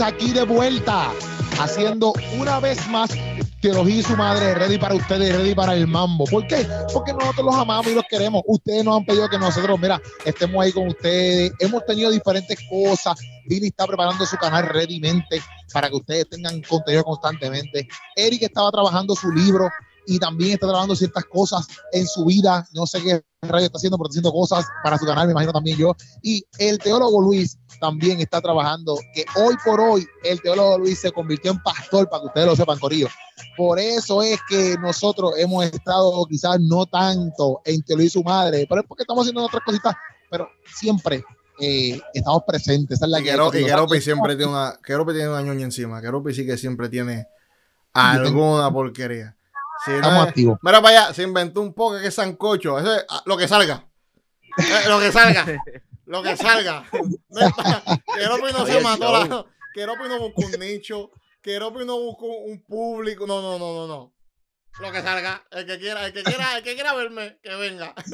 [0.00, 1.10] aquí de vuelta
[1.60, 3.10] haciendo una vez más
[3.62, 6.24] Teología y su madre ready para ustedes, ready para el mambo.
[6.24, 6.66] ¿Por qué?
[6.92, 8.42] Porque nosotros los amamos y los queremos.
[8.44, 11.52] Ustedes nos han pedido que nosotros, mira, estemos ahí con ustedes.
[11.60, 13.20] Hemos tenido diferentes cosas.
[13.46, 15.40] Billy está preparando su canal readymente
[15.72, 17.86] para que ustedes tengan contenido constantemente.
[18.16, 19.70] Eric estaba trabajando su libro
[20.06, 22.66] y también está trabajando ciertas cosas en su vida.
[22.72, 25.52] No sé qué radio está haciendo, pero está haciendo cosas para su canal, me imagino
[25.52, 25.96] también yo.
[26.22, 31.10] Y el teólogo Luis también está trabajando, que hoy por hoy el teólogo Luis se
[31.10, 33.08] convirtió en pastor, para que ustedes lo sepan, Corillo.
[33.56, 38.66] Por eso es que nosotros hemos estado quizás no tanto en Teología y su madre,
[38.68, 39.94] pero es porque estamos haciendo otras cositas,
[40.30, 41.24] pero siempre
[41.60, 42.98] eh, estamos presentes.
[42.98, 43.24] Esa es la y
[43.64, 46.00] Keropi siempre tiene una, Keropi tiene una ñoña encima.
[46.00, 47.26] Keropi sí que siempre tiene
[47.92, 49.36] alguna porquería.
[49.86, 50.58] Estamos activos.
[50.62, 52.78] Mira para allá, se inventó un poco que sancocho.
[52.78, 53.88] Eso es ah, lo que salga.
[54.58, 55.46] Eh, lo que salga.
[56.06, 56.84] lo que salga.
[58.14, 59.12] Keropi no se mató.
[59.12, 61.10] La, Keropi no buscó un nicho.
[61.40, 63.26] Keropi no buscó un público.
[63.26, 64.14] No, no, no, no, no.
[64.80, 67.94] Lo que salga, el que quiera, el que quiera, el que quiera verme, que venga.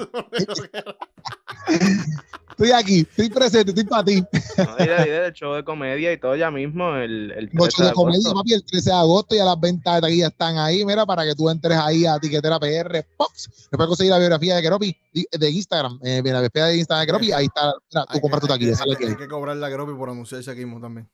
[2.51, 4.25] estoy aquí, estoy presente, estoy para ti.
[4.57, 8.33] No, dile, el show de comedia y todo ya mismo, el, el 13 de, comedia,
[8.35, 11.07] papi, el 13 de agosto y a las ventas de aquí ya están ahí, mira,
[11.07, 13.69] para que tú entres ahí a Tiquetera PR, Pops.
[13.71, 17.31] Después conseguir la biografía de Keropi, de Instagram, eh, la biografía de Instagram de Keropi,
[17.33, 18.75] ahí está, mira, tú compras tu taquilla.
[18.81, 21.09] Hay, hay, que cobrar la Keropi por anunciarse aquí mismo también.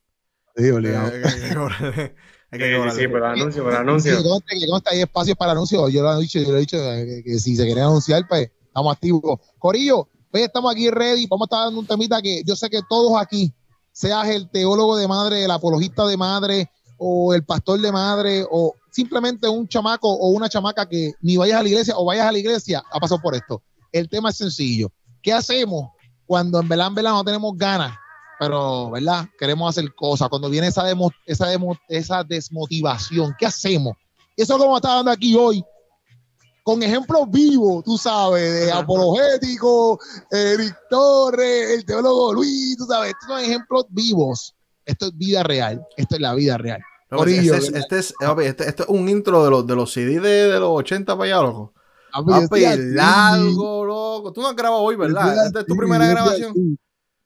[0.57, 1.13] Sí, obligado.
[2.55, 4.17] Hay que, sí, sí, por anuncio, por anuncio.
[4.17, 5.93] Que consta, hay espacios para anuncios.
[5.93, 8.95] Yo lo he dicho, yo lo he dicho que, si se quieren anunciar, pues estamos
[8.95, 9.41] activos.
[9.59, 11.27] Corillo, pues estamos aquí ready.
[11.27, 13.53] Vamos a estar dando un temita que yo sé que todos aquí,
[13.91, 18.75] seas el teólogo de madre, el apologista de madre, o el pastor de madre, o
[18.93, 22.33] simplemente un chamaco o una chamaca que ni vayas a la iglesia o vayas a
[22.33, 23.63] la iglesia, ha pasado por esto.
[23.91, 24.93] El tema es sencillo.
[25.21, 25.91] ¿Qué hacemos
[26.25, 27.97] cuando en en verdad no tenemos ganas
[28.39, 29.27] pero, ¿verdad?
[29.39, 30.29] Queremos hacer cosas.
[30.29, 33.97] Cuando viene esa, demo, esa, demo, esa desmotivación, ¿qué hacemos?
[34.37, 35.65] Eso como está dando aquí hoy,
[36.63, 39.99] con ejemplos vivos, tú sabes, de apologético,
[40.31, 44.55] Eric Torres, el teólogo Luis, tú sabes, estos son ejemplos vivos.
[44.85, 46.81] Esto es vida real, esto es la vida real.
[47.11, 50.49] este, es, este, es, este, este, es un intro de los, de los CD de,
[50.49, 51.73] de los 80 para allá, loco.
[52.13, 54.33] Papi, largo, loco.
[54.33, 55.47] Tú no has grabado hoy, ¿verdad?
[55.47, 56.79] Esta es tu primera grabación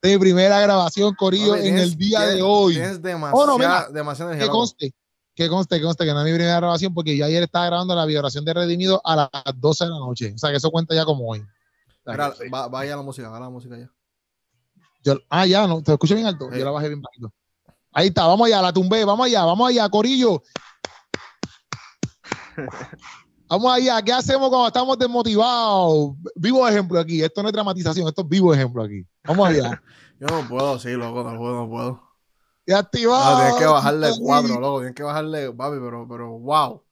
[0.03, 2.75] de primera grabación, Corillo, en el día de hoy.
[2.75, 4.95] Tienes demasiado, oh, no, demasiado que conste,
[5.35, 7.95] que conste, que conste que no es mi primera grabación porque yo ayer estaba grabando
[7.95, 10.33] la vibración de Redimido a las 12 de la noche.
[10.35, 11.45] O sea, que eso cuenta ya como hoy.
[12.05, 13.91] vaya la música, va la música ya.
[15.29, 16.51] ah, ya, no, te escucho bien alto.
[16.53, 17.33] Yo la bajé bien bajito.
[17.93, 20.43] Ahí está, vamos allá, la tumbé, vamos allá, vamos allá, Corillo.
[23.49, 26.17] Vamos allá, ¿qué hacemos cuando estamos desmotivados?
[26.35, 29.07] Vivo ejemplo aquí, esto no es dramatización, esto es vivo ejemplo aquí.
[29.25, 29.83] Vamos allá.
[30.21, 32.03] Yo no puedo, sí, loco, no puedo, no puedo.
[32.67, 33.39] Y activado.
[33.39, 36.85] No, tienes que bajarle cuatro, loco, tienes que bajarle, papi, pero, pero, wow.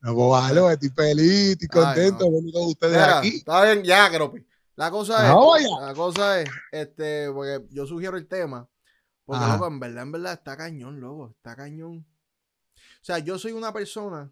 [0.00, 3.36] No puedo bajarlo, estoy feliz, estoy contento con todos ustedes aquí.
[3.36, 4.46] Está bien, ya, Cropi.
[4.76, 8.68] La cosa es, la cosa es, este, porque yo sugiero el tema,
[9.24, 12.04] porque, loco, en verdad, en verdad, está cañón, loco, está cañón.
[12.76, 14.30] O sea, yo soy una persona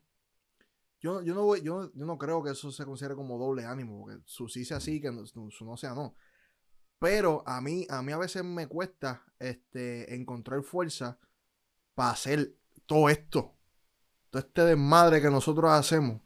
[1.01, 4.01] yo, yo, no voy, yo, yo, no creo que eso se considere como doble ánimo,
[4.01, 6.15] porque su sí sea así, que no, su no sea no.
[6.99, 11.19] Pero a mí, a mí a veces me cuesta este, encontrar fuerza
[11.95, 13.55] para hacer todo esto.
[14.29, 16.21] Todo este desmadre que nosotros hacemos.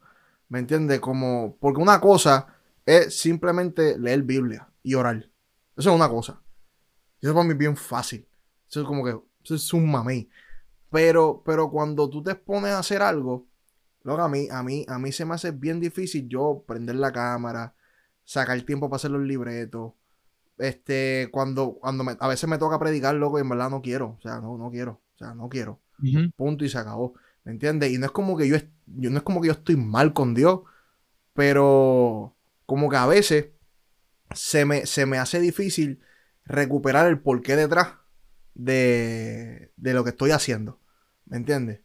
[0.49, 0.99] ¿Me entiendes?
[0.99, 2.49] Como, porque una cosa
[2.85, 5.31] es simplemente leer Biblia y orar.
[5.77, 6.43] Eso es una cosa.
[7.21, 8.27] Eso para mí es bien fácil.
[8.69, 10.29] Eso es como que, eso es un mamey.
[10.91, 13.47] Pero, pero cuando tú te pones a hacer algo,
[14.05, 17.11] Luego a mí, a mí, a mí se me hace bien difícil yo prender la
[17.11, 17.75] cámara,
[18.23, 19.95] sacar tiempo para hacer los libretos.
[20.59, 24.17] Este, cuando, cuando a veces me toca predicar, loco, y en verdad no quiero.
[24.19, 25.01] O sea, no, no quiero.
[25.15, 25.81] O sea, no quiero.
[26.37, 27.15] Punto y se acabó.
[27.45, 27.93] ¿Me entiendes?
[27.93, 28.57] Y no es como que yo,
[28.87, 30.61] yo, no es como que yo estoy mal con Dios,
[31.33, 32.37] pero
[32.67, 33.49] como que a veces
[34.35, 36.01] se me, se me hace difícil
[36.45, 37.95] recuperar el porqué detrás
[38.55, 40.81] de, de lo que estoy haciendo.
[41.27, 41.84] ¿Me entiendes?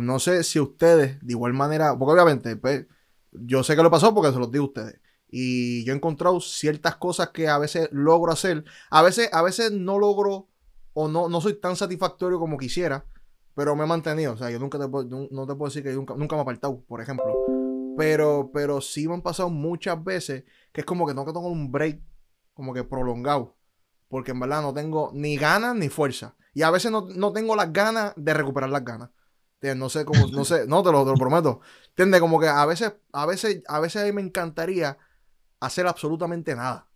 [0.00, 2.86] No sé si ustedes, de igual manera, porque obviamente, pues,
[3.32, 5.00] yo sé que lo pasó porque se los digo a ustedes.
[5.30, 8.64] Y yo he encontrado ciertas cosas que a veces logro hacer.
[8.90, 10.48] A veces, a veces no logro
[10.94, 13.04] o no, no soy tan satisfactorio como quisiera,
[13.54, 14.32] pero me he mantenido.
[14.32, 16.42] O sea, yo nunca te puedo, no te puedo decir que nunca, nunca me he
[16.42, 17.34] apartado, por ejemplo.
[17.96, 21.50] Pero, pero sí me han pasado muchas veces que es como que tengo que tomar
[21.50, 22.00] un break,
[22.54, 23.56] como que prolongado.
[24.08, 26.36] Porque en verdad no tengo ni ganas ni fuerza.
[26.54, 29.10] Y a veces no, no tengo las ganas de recuperar las ganas.
[29.60, 31.60] No sé cómo, no sé, no te lo, prometo.
[31.90, 32.20] ¿Entiendes?
[32.20, 34.96] Como que a veces, a veces, a veces a mí me encantaría
[35.60, 36.88] hacer absolutamente nada.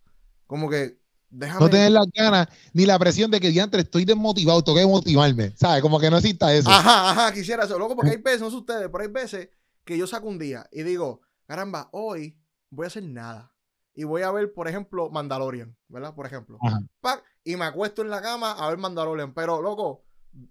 [0.47, 0.99] Como que
[1.29, 5.53] No tener las ganas ni la presión de que diantre estoy desmotivado, tengo que motivarme.
[5.57, 5.81] ¿Sabes?
[5.81, 6.69] Como que no exista eso.
[6.69, 7.77] Ajá, ajá, quisiera eso.
[7.77, 9.49] Loco, porque hay veces, no sé ustedes, pero hay veces
[9.83, 12.37] que yo saco un día y digo, caramba, hoy
[12.69, 13.53] voy a hacer nada.
[13.95, 16.15] Y voy a ver, por ejemplo, Mandalorian, ¿verdad?
[16.15, 16.57] Por ejemplo.
[17.43, 19.33] y me acuesto en la cama a ver Mandalorian.
[19.33, 20.03] Pero, loco,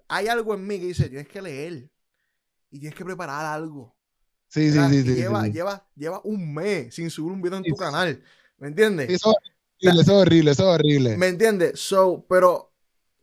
[0.09, 1.91] hay algo en mí que dice, tienes que leer.
[2.72, 3.94] Y tienes que preparar algo.
[4.48, 7.76] Sí, sí, sí, sí, lleva, Lleva, lleva un mes sin subir un video en tu
[7.76, 8.22] canal.
[8.58, 9.08] ¿Me entiendes?
[9.08, 9.32] Eso,
[9.78, 11.16] eso es horrible, eso es horrible.
[11.16, 11.78] ¿Me entiendes?
[11.78, 12.72] So, pero,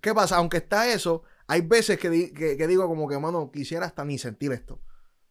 [0.02, 0.38] ¿qué pasa?
[0.38, 4.80] Aunque está eso, hay veces que, digo como que, mano, quisiera hasta ni sentir esto.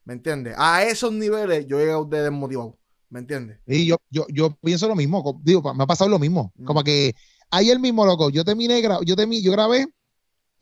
[0.05, 0.55] ¿Me entiendes?
[0.59, 2.79] A esos niveles yo he llegado de desmotivado.
[3.11, 3.59] ¿Me entiendes?
[3.67, 5.41] Y yo, yo, yo pienso lo mismo.
[5.43, 6.53] Digo, me ha pasado lo mismo.
[6.57, 6.65] Mm.
[6.65, 7.15] Como que
[7.51, 9.87] el mismo, loco, yo terminé, yo, terminé, yo grabé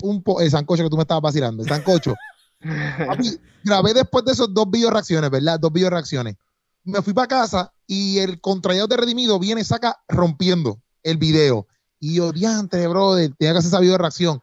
[0.02, 2.14] un po el sancocho que tú me estabas vacilando, el sancocho.
[3.64, 5.58] grabé después de esos dos video reacciones, ¿verdad?
[5.58, 6.36] Dos video reacciones
[6.86, 11.66] me fui para casa y el contrallado de Redimido viene y saca rompiendo el video.
[11.98, 14.40] Y yo, diante, brother, tenía que hacer esa video reacción.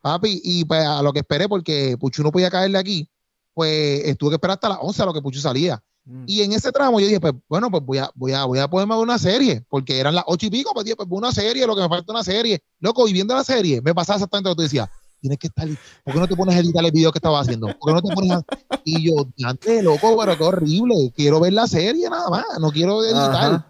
[0.00, 3.08] Papi, y pues a lo que esperé, porque Puchu no podía caerle aquí,
[3.54, 5.82] pues tuve que esperar hasta las 11 a lo que Puchu salía.
[6.04, 6.24] Mm.
[6.26, 8.68] Y en ese tramo yo dije, pues bueno, pues voy a, voy a, voy a
[8.68, 11.76] ponerme una serie, porque eran las 8 y pico, pues dije, pues una serie, lo
[11.76, 12.62] que me falta una serie.
[12.80, 14.88] Loco, y viendo la serie, me pasaba exactamente lo que tú decías
[15.24, 15.66] tienes que estar,
[16.04, 17.68] ¿por qué no te pones a editar el video que estaba haciendo?
[17.78, 18.44] ¿Por qué no te pones a...
[18.84, 23.02] Y yo, antes, loco, pero qué horrible, quiero ver la serie nada más, no quiero
[23.02, 23.66] editar.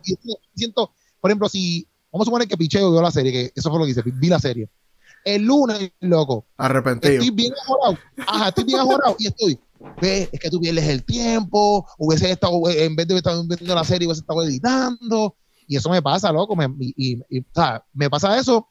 [0.56, 0.90] siento,
[1.20, 3.84] por ejemplo, si, vamos a suponer que Picheo vio la serie, que eso fue lo
[3.84, 4.68] que hice, vi la serie.
[5.24, 6.44] El lunes, loco.
[6.56, 7.14] Arrepentido.
[7.14, 7.98] Estoy bien ajorado.
[8.26, 9.60] Ajá, estoy bien ajorado y estoy,
[10.02, 13.84] ve, es que tú pierdes el tiempo, hubiese estado, en vez de estar viendo la
[13.84, 15.36] serie, hubiese estado editando.
[15.68, 16.56] Y eso me pasa, loco.
[16.56, 18.66] Me, y, y, o sea, me pasa eso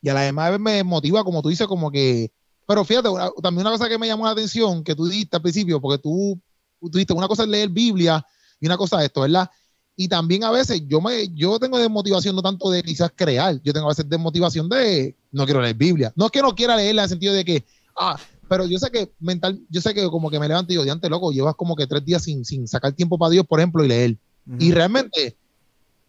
[0.00, 2.30] y a la demás me motiva, como tú dices, como que.
[2.66, 3.08] Pero fíjate,
[3.42, 6.38] también una cosa que me llamó la atención, que tú dijiste al principio, porque tú,
[6.80, 8.24] tú dijiste, una cosa es leer Biblia
[8.60, 9.50] y una cosa es esto, ¿verdad?
[9.96, 13.72] Y también a veces yo me yo tengo desmotivación no tanto de quizás crear, yo
[13.72, 16.12] tengo a veces desmotivación de no quiero leer Biblia.
[16.14, 17.64] No es que no quiera leerla en el sentido de que,
[17.96, 18.16] ah,
[18.48, 21.08] pero yo sé que mental, yo sé que como que me levanto y digo, diante
[21.08, 23.88] loco, llevas como que tres días sin, sin sacar tiempo para Dios, por ejemplo, y
[23.88, 24.16] leer.
[24.58, 25.36] Y realmente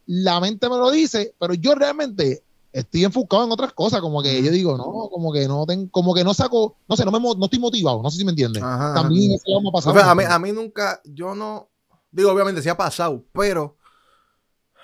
[0.05, 4.41] la mente me lo dice, pero yo realmente estoy enfocado en otras cosas, como que
[4.43, 7.19] yo digo, no, como que no tengo, como que no saco, no sé, no, me,
[7.19, 8.61] no estoy motivado, no sé si me entiendes.
[8.61, 9.99] También eso me ha pasado.
[9.99, 11.69] a, mí, a mí nunca, yo no,
[12.11, 13.77] digo, obviamente sí ha pasado, pero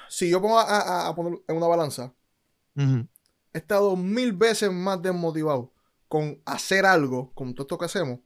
[0.09, 2.13] si yo pongo a, poner en una balanza,
[2.75, 5.71] he estado mil veces más desmotivado
[6.07, 8.19] con hacer algo, con todo esto que hacemos,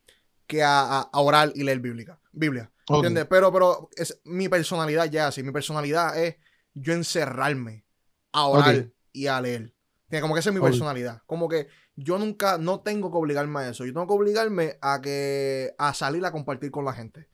[0.47, 2.19] que a, orar y leer Biblia.
[2.31, 3.27] Biblia ¿Entiendes?
[3.29, 5.43] Pero, pero es, mi personalidad ya así.
[5.43, 6.37] Mi personalidad es
[6.73, 7.85] yo encerrarme
[8.31, 8.89] a orar
[9.19, 9.73] y a leer.
[10.21, 11.21] Como que esa es mi personalidad.
[11.27, 13.85] Como que yo nunca, no tengo que obligarme a eso.
[13.85, 17.27] Yo tengo que obligarme a que, a salir a compartir con la gente.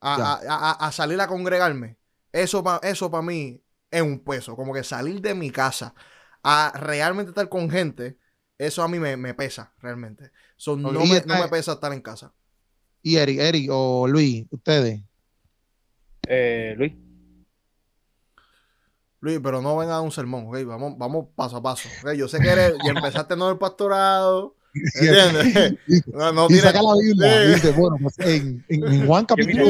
[0.00, 1.98] A, salir a congregarme.
[2.32, 4.56] Eso para eso para mí es un peso.
[4.56, 5.94] Como que salir de mi casa
[6.42, 8.18] a realmente estar con gente,
[8.56, 10.30] eso a mí me, pesa realmente.
[10.64, 12.32] no, me, no, me, pesa estar en casa.
[13.02, 15.02] ¿Y Eric, Eric o Luis, ustedes?
[16.28, 17.05] Eh, Luis.
[19.26, 20.64] Luis, pero no venga a un sermón, ¿ok?
[20.64, 21.88] Vamos, vamos paso a paso.
[22.16, 24.54] Yo sé que eres, y empezaste no el pastorado.
[24.94, 25.74] ¿Entiendes?
[26.06, 27.40] no, no y saca la Biblia.
[27.48, 29.64] Dice, bueno, pues en, en, Juan capítulo.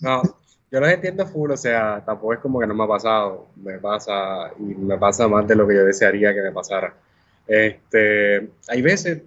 [0.00, 0.22] No,
[0.70, 3.48] yo los entiendo full, o sea, tampoco es como que no me ha pasado.
[3.56, 6.94] Me pasa, y me pasa más de lo que yo desearía que me pasara.
[7.46, 9.22] Este, hay veces,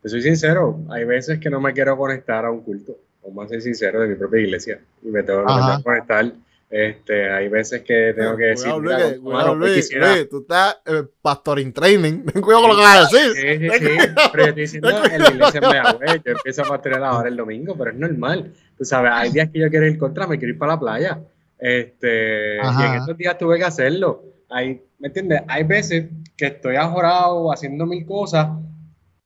[0.00, 3.48] te soy sincero, hay veces que no me quiero conectar a un culto vamos a
[3.48, 6.32] ser sincero, de mi propia iglesia y me tengo, que conectar.
[6.70, 9.90] Este, hay veces que tengo que decir, Luis, bueno, Luis,
[10.28, 13.32] tú estás eh, pastor in training, ten cuidado con lo que vas a decir.
[13.32, 17.04] Sí, sí, sí, pero yo estoy diciendo en la iglesia me yo empiezo a pastorear
[17.04, 18.52] ahora el domingo, pero es normal.
[18.76, 21.20] Tú sabes, hay días que yo quiero ir contra, me quiero ir para la playa.
[21.58, 24.24] Este, y en estos días tuve que hacerlo.
[24.50, 25.42] Hay, ¿Me entiendes?
[25.46, 28.48] Hay veces que estoy ajorado haciendo mil cosas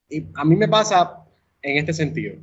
[0.09, 1.25] y a mí me pasa
[1.63, 2.37] en este sentido.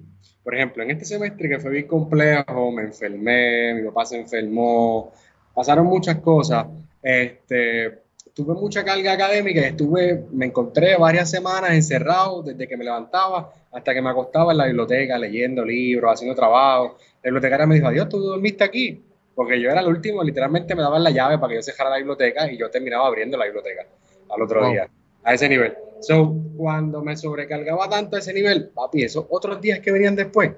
[0.46, 5.12] Por ejemplo, en este semestre que fue bien complejo, me enfermé, mi papá se enfermó,
[5.56, 6.68] pasaron muchas cosas.
[7.02, 12.86] Este, tuve mucha carga académica y estuve, me encontré varias semanas encerrado desde que me
[12.86, 16.96] levantaba hasta que me acostaba en la biblioteca leyendo libros, haciendo trabajo.
[17.24, 19.02] La bibliotecaria me dijo, adiós, tú dormiste aquí.
[19.34, 21.98] Porque yo era el último, literalmente me daban la llave para que yo cerrara la
[21.98, 23.88] biblioteca y yo terminaba abriendo la biblioteca
[24.30, 24.88] al otro día,
[25.24, 25.74] a ese nivel.
[26.06, 30.52] So, cuando me sobrecargaba tanto a ese nivel, papi, esos otros días que venían después,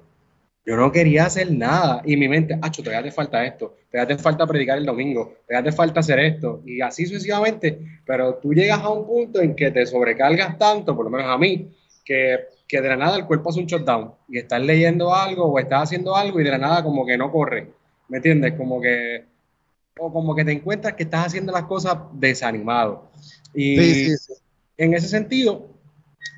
[0.66, 2.02] yo no quería hacer nada.
[2.04, 5.56] Y mi mente, acho, te hace falta esto, te hace falta predicar el domingo, te
[5.56, 7.80] hace falta hacer esto, y así sucesivamente.
[8.06, 11.38] Pero tú llegas a un punto en que te sobrecargas tanto, por lo menos a
[11.38, 11.72] mí,
[12.04, 15.60] que, que de la nada el cuerpo hace un shutdown y estás leyendo algo o
[15.60, 17.72] estás haciendo algo y de la nada como que no corre.
[18.10, 18.54] ¿Me entiendes?
[18.54, 19.24] Como que
[20.00, 23.10] o como que te encuentras que estás haciendo las cosas desanimado.
[23.54, 24.10] Y
[24.78, 25.68] en ese sentido,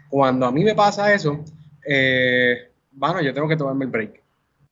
[0.10, 1.44] cuando a mí me pasa eso,
[1.86, 4.22] eh, bueno, yo tengo que tomarme el break.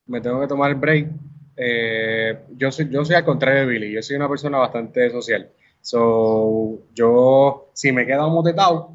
[0.08, 1.10] Me tengo que tomar el break.
[1.56, 5.50] Eh, yo, soy, yo soy al contrario de Billy, yo soy una persona bastante social.
[5.82, 8.92] So, yo, si me quedo motetado,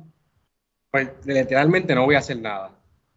[0.90, 2.70] pues literalmente no voy a hacer nada.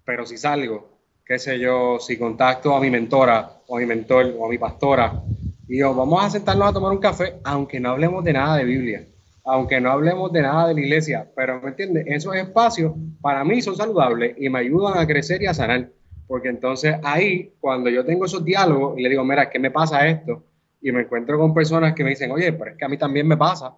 [0.06, 0.90] Pero si salgo,
[1.26, 4.58] qué sé yo, si contacto a mi mentora o a mi mentor o a mi
[4.58, 5.22] pastora
[5.68, 8.66] y yo, vamos a sentarnos a tomar un café, aunque no hablemos de nada de
[8.66, 9.08] Biblia,
[9.46, 12.06] aunque no hablemos de nada de la iglesia, pero ¿me entiendes?
[12.08, 15.92] Esos espacios para mí son saludables y me ayudan a crecer y a sanar,
[16.28, 20.08] porque entonces ahí, cuando yo tengo esos diálogos y le digo, mira, ¿qué me pasa
[20.08, 20.44] esto?
[20.82, 23.28] Y me encuentro con personas que me dicen, oye, pero es que a mí también
[23.28, 23.76] me pasa,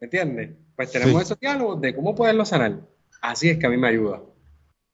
[0.00, 0.50] ¿me entiendes?
[0.74, 2.80] Pues tenemos esos diálogos de cómo poderlo sanar.
[3.20, 4.20] Así es que a mí me ayuda.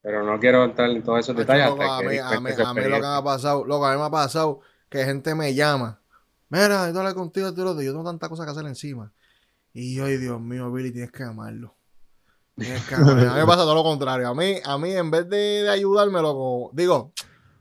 [0.01, 1.67] Pero no quiero entrar en todos esos detalles.
[1.67, 4.61] a, mí, a, mí, lo que me ha pasado, loco, a mí me ha pasado
[4.89, 6.01] que gente me llama
[6.51, 9.13] Mira, yo hablar contigo, yo tengo tanta cosa que hacer encima.
[9.77, 11.77] Y yo, ay, Dios mío, Billy, tienes que amarlo.
[12.57, 13.21] Tienes que amarlo.
[13.31, 14.29] A mí me pasa todo lo contrario.
[14.29, 17.13] A mí, a mí en vez de, ayudarme, loco, digo,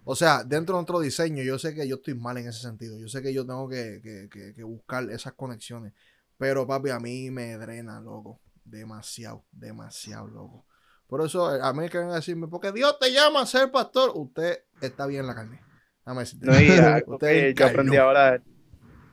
[0.04, 3.00] o sea, dentro de nuestro diseño, yo sé que yo estoy mal en ese sentido.
[3.00, 5.94] Yo sé que yo tengo que, buscar esas conexiones.
[6.38, 8.40] Pero, papi, a mí me drena, loco.
[8.64, 10.68] Demasiado, demasiado, loco.
[11.08, 14.12] Por eso, a mí que vengan a decirme, porque Dios te llama a ser pastor,
[14.14, 15.62] usted está bien en la carne.
[16.06, 16.24] Dame.
[16.42, 16.54] No,
[17.56, 18.40] yo aprendí ahora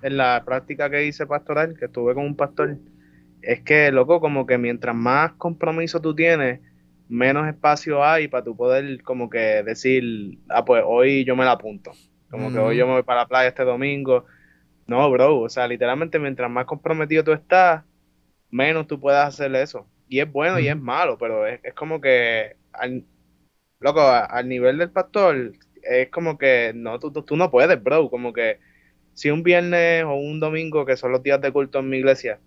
[0.02, 2.78] en la práctica que hice pastoral, que estuve con un pastor,
[3.42, 6.60] es que, loco, como que mientras más compromiso tú tienes,
[7.08, 11.52] menos espacio hay para tú poder como que decir, ah, pues hoy yo me la
[11.52, 11.92] apunto.
[12.30, 14.24] Como que hoy yo me voy para la playa este domingo.
[14.86, 17.82] No, bro, o sea, literalmente mientras más comprometido tú estás,
[18.50, 19.86] menos tú puedes hacer eso.
[20.08, 23.04] Y es bueno y es malo, pero es, como que, al,
[23.80, 25.52] loco, al nivel del pastor,
[25.82, 28.58] es como que no, tú, tú no puedes, bro, como que
[29.20, 32.40] si un viernes o un domingo, que son los días de culto en mi iglesia,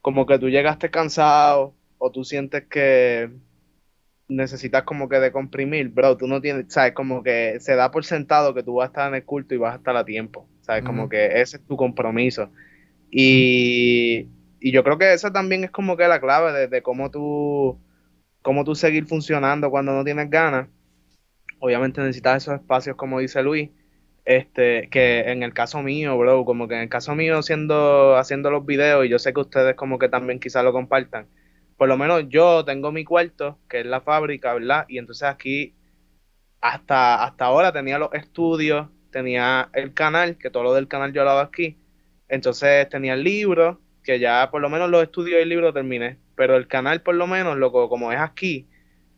[0.00, 3.30] como que tú llegaste cansado o tú sientes que
[4.26, 8.06] necesitas como que de comprimir, bro, tú no tienes, sabes, como que se da por
[8.06, 10.48] sentado que tú vas a estar en el culto y vas a estar a tiempo,
[10.62, 12.48] sabes, como que ese es tu compromiso.
[13.10, 14.28] Y,
[14.60, 17.78] y, yo creo que esa también es como que la clave de, de cómo tú,
[18.40, 20.68] cómo tú seguir funcionando cuando no tienes ganas.
[21.58, 23.68] Obviamente necesitas esos espacios, como dice Luis,
[24.24, 28.50] este, que en el caso mío, bro, como que en el caso mío haciendo, haciendo
[28.50, 31.28] los videos, y yo sé que ustedes como que también quizás lo compartan,
[31.76, 34.86] por lo menos yo tengo mi cuarto, que es la fábrica, ¿verdad?
[34.88, 35.74] Y entonces aquí,
[36.60, 41.24] hasta, hasta ahora tenía los estudios, tenía el canal, que todo lo del canal yo
[41.24, 41.78] lo hago aquí,
[42.28, 46.18] entonces tenía el libro, que ya por lo menos los estudios y el libro terminé,
[46.36, 48.68] pero el canal por lo menos, loco, como es aquí,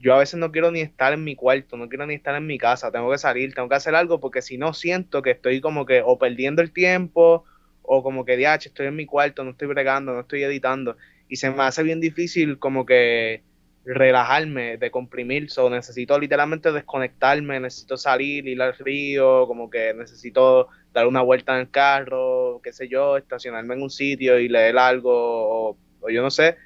[0.05, 2.47] yo a veces no quiero ni estar en mi cuarto, no quiero ni estar en
[2.47, 5.63] mi casa, tengo que salir, tengo que hacer algo porque si no siento que estoy
[5.63, 7.45] como que o perdiendo el tiempo
[7.81, 10.99] o como que, diache, estoy en mi cuarto, no estoy bregando, no estoy editando.
[11.27, 13.43] Y se me hace bien difícil como que
[13.87, 20.69] relajarme, de comprimir, so, necesito literalmente desconectarme, necesito salir, ir al río, como que necesito
[20.93, 24.77] dar una vuelta en el carro, qué sé yo, estacionarme en un sitio y leer
[24.77, 26.57] algo o, o yo no sé,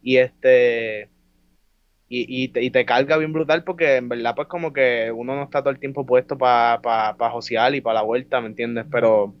[0.00, 1.08] y este
[2.16, 5.44] y, te, y, te, carga bien brutal porque en verdad pues como que uno no
[5.44, 8.86] está todo el tiempo puesto para pa, pa josear y para la vuelta, ¿me entiendes?
[8.90, 9.34] Pero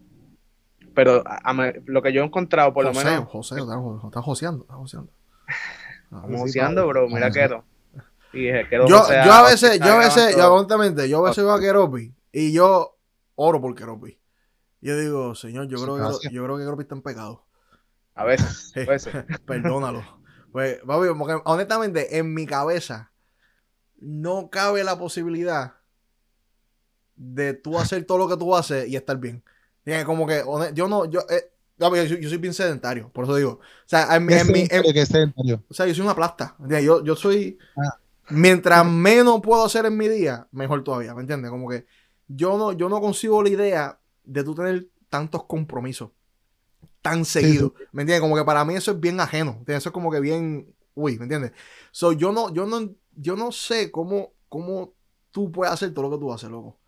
[0.94, 1.24] pero
[1.86, 3.28] lo que yo he encontrado por lo menos...
[3.28, 5.12] José, está, joseando, está joseando.
[6.10, 7.50] joseando, bro, mira que
[8.32, 11.60] Y yo, yo a veces, yo a veces, yo honestamente, yo a veces voy a
[11.60, 12.96] Keropi y yo
[13.34, 14.18] oro por Keropi.
[14.80, 17.44] Yo digo, señor, yo creo que yo creo que Keropi está en pecado.
[18.14, 19.14] A veces, a veces.
[19.46, 20.23] Perdónalo.
[20.54, 23.10] Pues, papi, porque honestamente, en mi cabeza
[23.98, 25.74] no cabe la posibilidad
[27.16, 29.42] de tú hacer todo lo que tú haces y estar bien.
[30.06, 33.50] como que yo no, yo, eh, yo, soy bien sedentario, por eso digo.
[33.50, 34.68] O sea, en, mi.
[35.68, 36.54] O sea, yo soy una plasta.
[36.68, 37.58] Yo, yo soy.
[37.76, 37.98] Ah.
[38.28, 41.50] Mientras menos puedo hacer en mi día, mejor todavía, ¿me entiendes?
[41.50, 41.84] Como que
[42.28, 46.10] yo no, yo no consigo la idea de tú tener tantos compromisos
[47.04, 47.74] tan seguido.
[47.92, 48.22] ¿Me entiendes?
[48.22, 49.62] Como que para mí eso es bien ajeno.
[49.66, 50.74] Eso es como que bien.
[50.94, 51.52] Uy, ¿me entiendes?
[51.92, 54.94] So, yo no, yo no, yo no sé cómo, cómo
[55.30, 56.78] tú puedes hacer todo lo que tú haces, loco.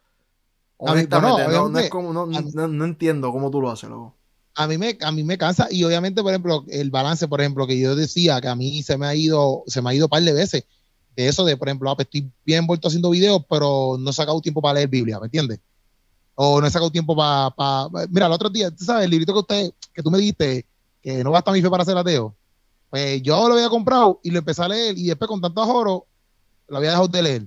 [0.78, 4.16] Honestamente, no, entiendo cómo tú lo haces, loco.
[4.54, 7.66] A mí, me, a mí me cansa y obviamente, por ejemplo, el balance, por ejemplo,
[7.66, 10.11] que yo decía que a mí se me ha ido, se me ha ido un
[10.11, 10.64] par de veces.
[11.14, 14.14] De eso de, por ejemplo, ah, pues, estoy bien envuelto haciendo videos, pero no he
[14.14, 15.61] sacado tiempo para leer Biblia, ¿me entiendes?
[16.37, 17.88] O no he sacado tiempo para...
[18.09, 20.64] Mira, el otro día, tú sabes, el librito que usted, que tú me dijiste,
[21.02, 22.35] que no basta mi fe para ser ateo,
[22.90, 26.07] pues yo lo había comprado y lo empecé a leer y después con tanto ahorro
[26.69, 27.47] lo había dejado de leer.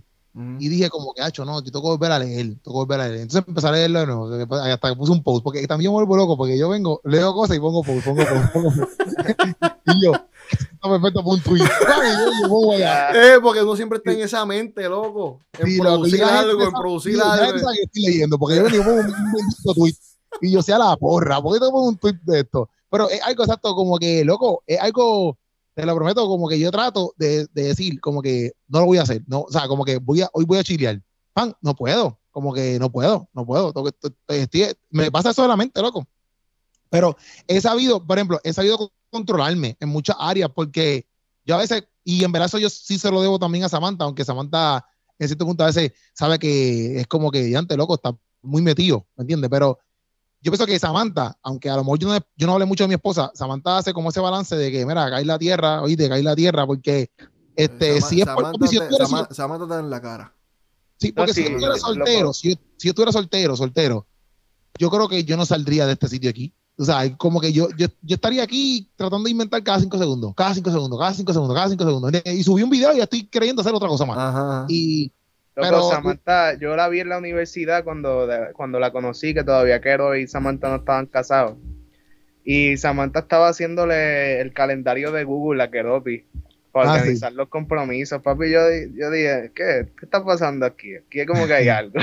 [0.57, 3.01] Y dije como que, hacho, no, yo tengo que volver a leer, tengo que volver
[3.01, 3.21] a leer.
[3.21, 6.15] Entonces empecé a leerlo de nuevo, hasta que puse un post, porque también me vuelvo
[6.15, 8.91] loco, porque yo vengo, leo cosas y pongo post, pongo post, pongo post.
[9.95, 10.11] y yo,
[10.51, 11.63] está perfecto para un tweet.
[13.13, 15.39] eh, porque uno siempre está en esa mente, loco.
[15.57, 17.71] En producir algo, en producir algo.
[17.71, 19.95] que estoy leyendo, porque yo pongo un, un tweet
[20.41, 22.69] y yo sea la porra, ¿por qué te pongo un tweet de esto?
[22.89, 25.37] Pero es algo exacto, como que, loco, es algo
[25.79, 29.03] te lo prometo, como que yo trato de, decir, como que no lo voy a
[29.03, 32.19] hacer, no, o sea, como que voy a, hoy voy a chilear, pan, no puedo,
[32.31, 33.73] como que no puedo, no puedo,
[34.89, 36.05] me pasa solamente, loco.
[36.89, 37.15] Pero
[37.47, 41.07] he sabido, por ejemplo, he sabido controlarme en muchas áreas porque
[41.45, 44.05] yo a veces, y en verdad eso yo sí se lo debo también a Samantha,
[44.05, 44.85] aunque Samantha
[45.17, 48.61] en cierto punto a veces sabe que es como que ya antes loco, está muy
[48.61, 49.49] metido, ¿me entiendes?
[49.49, 49.79] Pero
[50.41, 52.87] yo pienso que Samantha, aunque a lo mejor yo no, yo no hablé mucho de
[52.87, 56.23] mi esposa, Samantha hace como ese balance de que, mira, cae la tierra, oíste, cae
[56.23, 57.11] la tierra, porque
[57.55, 58.55] este, si es por
[59.31, 60.33] Samantha, está en la cara.
[60.97, 64.07] Sí, porque si yo estuviera soltero, si yo, si yo estuviera soltero, soltero,
[64.77, 66.53] yo creo que yo no saldría de este sitio aquí.
[66.79, 70.33] O sea, como que yo, yo, yo, estaría aquí tratando de inventar cada cinco segundos,
[70.33, 72.21] cada cinco segundos, cada cinco segundos, cada cinco segundos.
[72.23, 74.17] Y subí un video y ya estoy queriendo hacer otra cosa más.
[74.17, 74.65] Ajá.
[74.69, 75.11] Y
[75.55, 80.15] pero Samantha, yo la vi en la universidad cuando, cuando la conocí, que todavía Quero
[80.15, 81.57] y Samantha no estaban casados.
[82.45, 86.23] Y Samantha estaba haciéndole el calendario de Google a Keropi
[86.71, 88.21] para ah, organizar los compromisos.
[88.21, 88.61] Papi, yo,
[88.95, 89.89] yo dije, ¿qué?
[89.99, 90.95] ¿qué está pasando aquí?
[90.95, 91.99] Aquí es como que hay algo.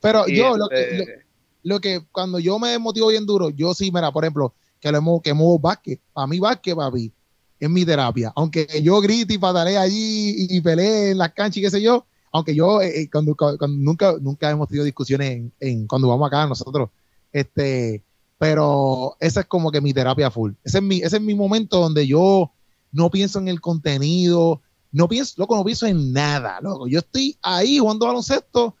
[0.00, 1.24] Pero yo, lo, que, este
[1.64, 4.98] lo, que cuando yo me motivo bien duro, yo sí, mira, por ejemplo, que lo
[4.98, 6.00] hemos, que muevo básquet.
[6.14, 7.12] A mí básquet, papi,
[7.58, 8.32] es mi terapia.
[8.36, 12.06] Aunque yo grite y pataré allí y, pelee en las canchas y qué sé yo,
[12.32, 13.34] aunque yo eh, eh, cuando,
[13.68, 16.90] nunca, nunca hemos tenido discusiones en, cuando vamos acá nosotros,
[17.32, 18.02] este,
[18.38, 20.52] pero esa es como que mi terapia full.
[20.62, 22.52] Ese es mi, ese es mi momento donde yo
[22.92, 24.60] no pienso en el contenido,
[24.92, 26.86] no pienso, loco, no pienso en nada, loco.
[26.86, 28.74] Yo estoy ahí jugando baloncesto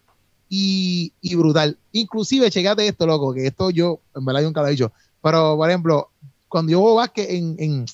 [0.48, 1.78] y, y brutal.
[1.94, 5.56] Inclusive, checate esto, loco, que esto yo, en verdad yo nunca lo he dicho, pero
[5.56, 6.10] por ejemplo,
[6.48, 7.86] cuando yo voy básquet en, en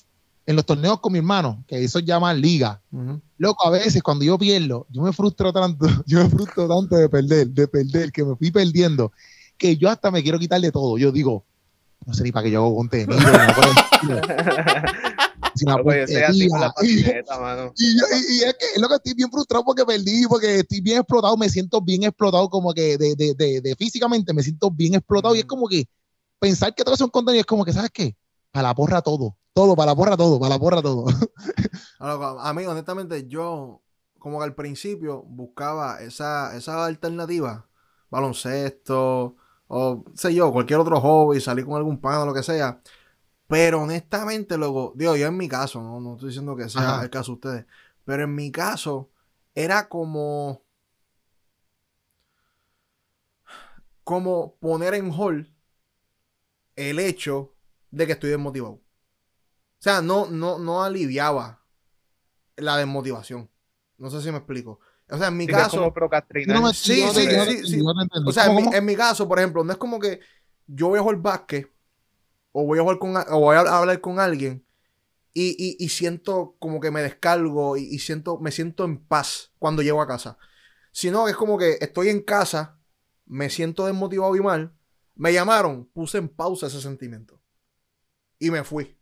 [0.45, 2.81] en los torneos con mi hermano, que eso llama liga,
[3.37, 7.09] loco, a veces cuando yo pierdo, yo me frustro tanto, yo me frustro tanto de
[7.09, 9.11] perder, de perder, que me fui perdiendo,
[9.57, 10.97] que yo hasta me quiero quitar de todo.
[10.97, 11.43] Yo digo,
[12.05, 13.17] no sé ni para qué yo hago contenido.
[17.77, 21.37] y, es que es lo que estoy bien frustrado porque perdí, porque estoy bien explotado,
[21.37, 25.35] me siento bien explotado, como que de, de, de, físicamente me siento bien explotado.
[25.35, 25.85] Y es como que
[26.39, 28.15] pensar que todo eso es un contenido es como que, ¿sabes qué?
[28.53, 29.37] A la porra todo.
[29.53, 31.05] Todo, para la porra todo, para la porra todo.
[31.99, 33.81] a mí, honestamente, yo
[34.17, 37.67] como que al principio buscaba esa, esa alternativa,
[38.09, 39.35] baloncesto,
[39.67, 42.81] o sé yo, cualquier otro hobby, salir con algún pan o lo que sea.
[43.51, 47.09] Pero honestamente, luego, digo, yo en mi caso, no, no estoy diciendo que sea el
[47.09, 47.65] caso de ustedes,
[48.05, 49.09] pero en mi caso
[49.53, 50.63] era como,
[54.05, 55.53] como poner en hall
[56.77, 57.53] el hecho
[57.89, 58.75] de que estoy desmotivado.
[58.75, 58.81] O
[59.79, 61.61] sea, no, no, no aliviaba
[62.55, 63.49] la desmotivación.
[63.97, 64.79] No sé si me explico.
[65.09, 65.93] O sea, en mi caso.
[66.71, 67.81] sí, sí, sí, sí,
[68.25, 70.21] O sea, en mi, caso, por ejemplo, no es como que
[70.67, 71.69] yo voy a jugar básquet
[72.51, 74.65] o voy a jugar con o voy a hablar con alguien
[75.33, 80.07] y, siento como que me descargo y, siento, me siento en paz cuando llego a
[80.07, 80.37] casa.
[80.91, 82.77] Sino que es como que estoy en casa,
[83.25, 84.73] me siento desmotivado y mal,
[85.15, 87.41] me llamaron, puse en pausa ese sentimiento
[88.39, 88.97] y me fui.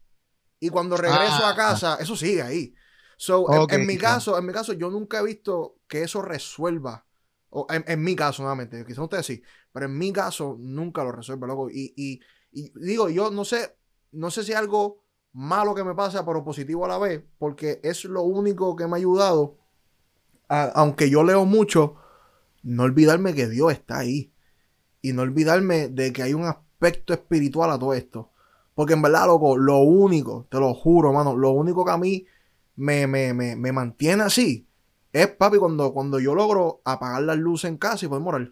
[0.59, 2.75] Y cuando regreso a ah, casa, eso sigue ahí.
[3.17, 7.05] So, en, mi caso, en mi caso, yo nunca he visto que eso resuelva.
[7.49, 11.47] O en, mi caso, nuevamente, quizás ustedes sí, pero en mi caso nunca lo resuelve,
[11.47, 11.69] loco.
[11.69, 12.19] Y, y,
[12.51, 13.75] digo, yo no sé,
[14.11, 18.05] no sé si algo malo que me pasa, pero positivo a la vez, porque es
[18.05, 19.57] lo único que me ha ayudado,
[20.47, 21.95] aunque yo leo mucho,
[22.63, 24.33] no olvidarme que Dios está ahí.
[25.01, 28.31] Y no olvidarme de que hay un aspecto espiritual a todo esto.
[28.73, 32.25] Porque en verdad, loco, lo único, te lo juro, mano, lo único que a mí
[32.75, 34.69] me, me, me, me mantiene así
[35.11, 38.51] es, papi, cuando, cuando yo logro apagar las luces en casa y poder morar.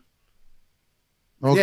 [1.42, 1.60] Ok.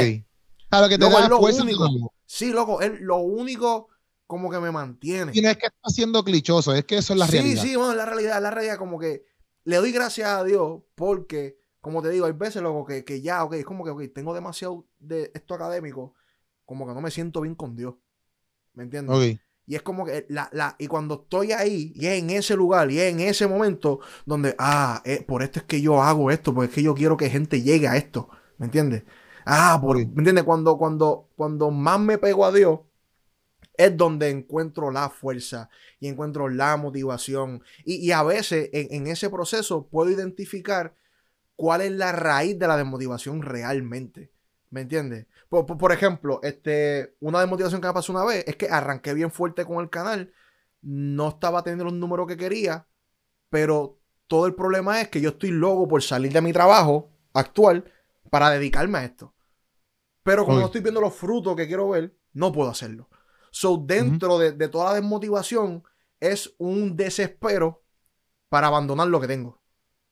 [0.69, 2.14] Claro que te lo único.
[2.35, 3.91] Sí, loco, es lo único
[4.27, 5.31] como que me mantiene.
[5.33, 7.63] Y no es que está siendo clichoso, es que eso es la realidad.
[7.63, 9.25] Sí, sí, bueno, la realidad, la realidad como que
[9.63, 13.45] le doy gracias a Dios porque, como te digo, hay veces, loco, que, que ya,
[13.45, 16.15] ok, es como que, ok, tengo demasiado de esto académico,
[16.65, 17.95] como que no me siento bien con Dios.
[18.73, 19.39] ¿Me entiendes?
[19.67, 22.91] Y es como que la, la, y cuando estoy ahí, y es en ese lugar,
[22.91, 26.53] y es en ese momento donde, ah, eh, por esto es que yo hago esto,
[26.53, 29.05] porque es que yo quiero que gente llegue a esto, ¿me entiendes?
[29.45, 30.45] Ah, por, ¿me entiendes?
[30.45, 32.81] Cuando, cuando, cuando más me pego a Dios,
[33.77, 35.69] es donde encuentro la fuerza
[36.01, 37.63] y encuentro la motivación.
[37.85, 40.95] Y, a veces en, ese proceso puedo identificar
[41.57, 44.33] cuál es la raíz de la desmotivación realmente.
[44.71, 45.27] ¿Me entiendes?
[45.49, 49.65] Por, ejemplo, este, una desmotivación que me pasó una vez es que arranqué bien fuerte
[49.65, 50.33] con el canal,
[50.83, 52.87] no estaba teniendo los números que quería,
[53.51, 57.85] pero todo el problema es que yo estoy loco por salir de mi trabajo actual
[58.31, 59.35] para dedicarme a esto.
[60.23, 63.09] Pero como no estoy viendo los frutos que quiero ver, no puedo hacerlo.
[63.51, 65.85] So, dentro de, toda la desmotivación,
[66.19, 67.85] es un desespero
[68.49, 69.61] para abandonar lo que tengo.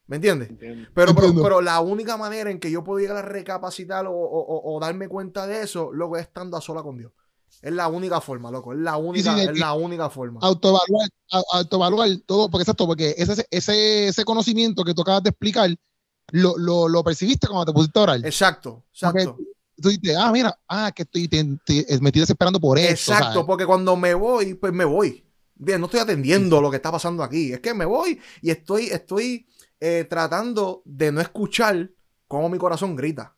[0.06, 0.50] ¿Me entiendes?
[0.94, 5.46] Pero, pero, la única manera en que yo puedo llegar a recapacitar o, darme cuenta
[5.46, 7.12] de eso, luego es estando a sola con Dios.
[7.60, 8.72] Es la única forma, loco.
[8.72, 10.40] Es la única, es la única forma.
[10.42, 11.08] Autoevaluar,
[11.52, 15.70] autoevaluar todo, porque exacto, porque ese, ese, ese conocimiento que tú acabas de explicar,
[16.30, 18.20] lo, lo, percibiste cuando te pusiste a orar.
[18.24, 19.36] Exacto, exacto
[19.82, 23.12] tú dices, ah, mira, ah, que estoy, te, me estoy desesperando por eso.
[23.12, 25.24] Exacto, porque cuando me voy, pues me voy.
[25.54, 27.52] Bien, no estoy atendiendo lo que está pasando aquí.
[27.52, 29.46] Es que me voy y estoy, estoy
[29.80, 31.90] eh, tratando de no escuchar
[32.26, 33.36] cómo mi corazón grita.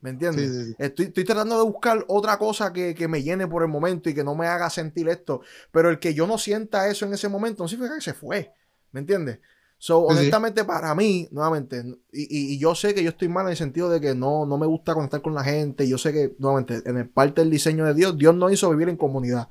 [0.00, 0.74] ¿Me entiendes?
[0.78, 4.14] Estoy, estoy, tratando de buscar otra cosa que, que, me llene por el momento y
[4.14, 5.42] que no me haga sentir esto.
[5.70, 8.54] Pero el que yo no sienta eso en ese momento, no significa que se fue.
[8.92, 9.40] ¿Me entiendes?
[9.82, 13.56] So, honestamente, para mí, nuevamente, y, y, yo sé que yo estoy mal en el
[13.56, 15.88] sentido de que no, no me gusta conectar con la gente.
[15.88, 18.90] Yo sé que, nuevamente, en el parte del diseño de Dios, Dios no hizo vivir
[18.90, 19.48] en comunidad.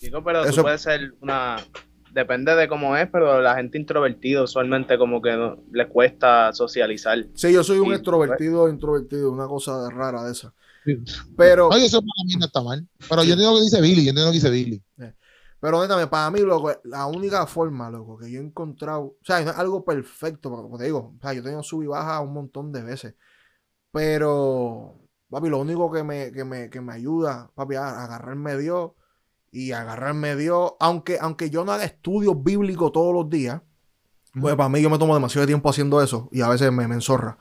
[0.00, 0.62] Digo, pero Eso...
[0.62, 1.56] puede ser una.
[2.14, 7.26] Depende de cómo es, pero la gente introvertida usualmente como que no, le cuesta socializar.
[7.34, 10.54] Sí, yo soy un extrovertido, introvertido, una cosa rara de esa.
[11.36, 11.66] Pero.
[11.66, 12.86] Oye, eso para mí no está mal.
[13.08, 14.80] Pero yo entiendo lo que dice Billy, yo entiendo lo que dice Billy.
[15.00, 15.14] Eh,
[15.60, 19.50] pero para mí, loco, la única forma, loco, que yo he encontrado, o sea, no
[19.50, 22.32] es algo perfecto, como te digo, o sea, yo he tenido sub y baja un
[22.32, 23.14] montón de veces.
[23.90, 28.92] Pero, papi, lo único que me, que me, que me ayuda, papi, a agarrarme Dios
[29.50, 33.60] y agarrarme Dios, aunque, aunque yo no haga estudios bíblicos todos los días,
[34.40, 36.94] pues para mí yo me tomo demasiado tiempo haciendo eso y a veces me, me
[36.94, 37.38] enzorra.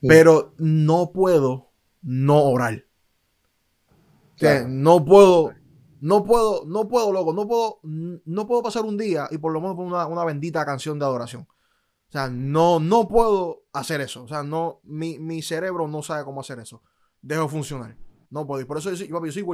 [0.00, 1.70] Pero no puedo
[2.02, 2.84] no orar.
[4.66, 5.52] no puedo
[6.02, 9.60] no puedo, no puedo, loco, no puedo, no puedo pasar un día y por lo
[9.60, 11.42] menos poner una, bendita canción de adoración.
[11.42, 14.24] O sea, no, no puedo hacer eso.
[14.24, 16.82] O sea, no, mi, mi cerebro no sabe cómo hacer eso.
[17.20, 17.96] Dejo funcionar.
[18.30, 18.60] No puedo.
[18.60, 19.44] Y por eso yo soy, yo soy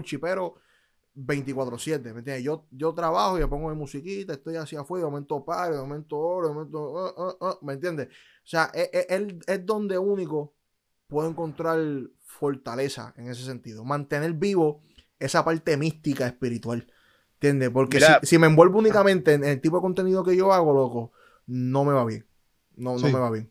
[1.14, 2.02] 24-7.
[2.14, 2.42] ¿Me entiendes?
[2.42, 5.82] Yo, yo trabajo y le pongo mi musiquita, estoy hacia afuera, de momento paro, de
[5.82, 6.80] momento oro, de momento.
[6.80, 8.08] Uh, uh, uh, ¿Me entiendes?
[8.08, 10.54] O sea, es, es, es donde único
[11.08, 11.78] puedo encontrar
[12.24, 13.84] fortaleza en ese sentido.
[13.84, 14.80] Mantener vivo
[15.18, 16.86] esa parte mística espiritual.
[17.34, 17.70] ¿Entiendes?
[17.70, 21.12] Porque si, me envuelvo únicamente en el tipo de contenido que yo hago, loco,
[21.46, 22.26] no me va bien.
[22.76, 23.48] No, no me va bien.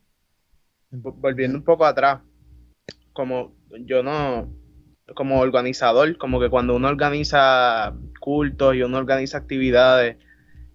[0.91, 2.21] Volviendo un poco atrás,
[3.13, 4.49] como yo no,
[5.15, 10.17] como organizador, como que cuando uno organiza cultos y uno organiza actividades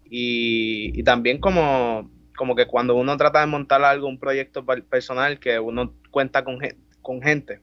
[0.04, 5.38] y, y también como, como que cuando uno trata de montar algo, un proyecto personal
[5.38, 6.58] que uno cuenta con,
[7.00, 7.60] con gente.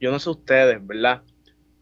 [0.00, 1.22] Yo no sé ustedes, ¿verdad?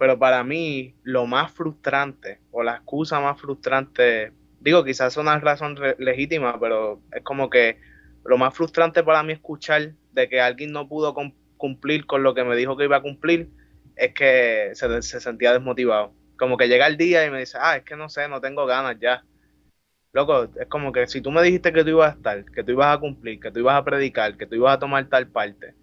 [0.00, 5.38] Pero para mí, lo más frustrante, o la excusa más frustrante, digo, quizás es una
[5.38, 7.78] razón legítima, pero es como que
[8.24, 11.14] lo más frustrante para mí escuchar de que alguien no pudo
[11.58, 13.50] cumplir con lo que me dijo que iba a cumplir,
[13.94, 16.14] es que se, sentía desmotivado.
[16.38, 18.64] Como que llega el día y me dice, ah, es que no sé, no tengo
[18.64, 19.22] ganas ya.
[20.14, 22.72] Loco, es como que si tú me dijiste que tú ibas a estar, que tú
[22.72, 25.74] ibas a cumplir, que tú ibas a predicar, que tú ibas a tomar tal parte,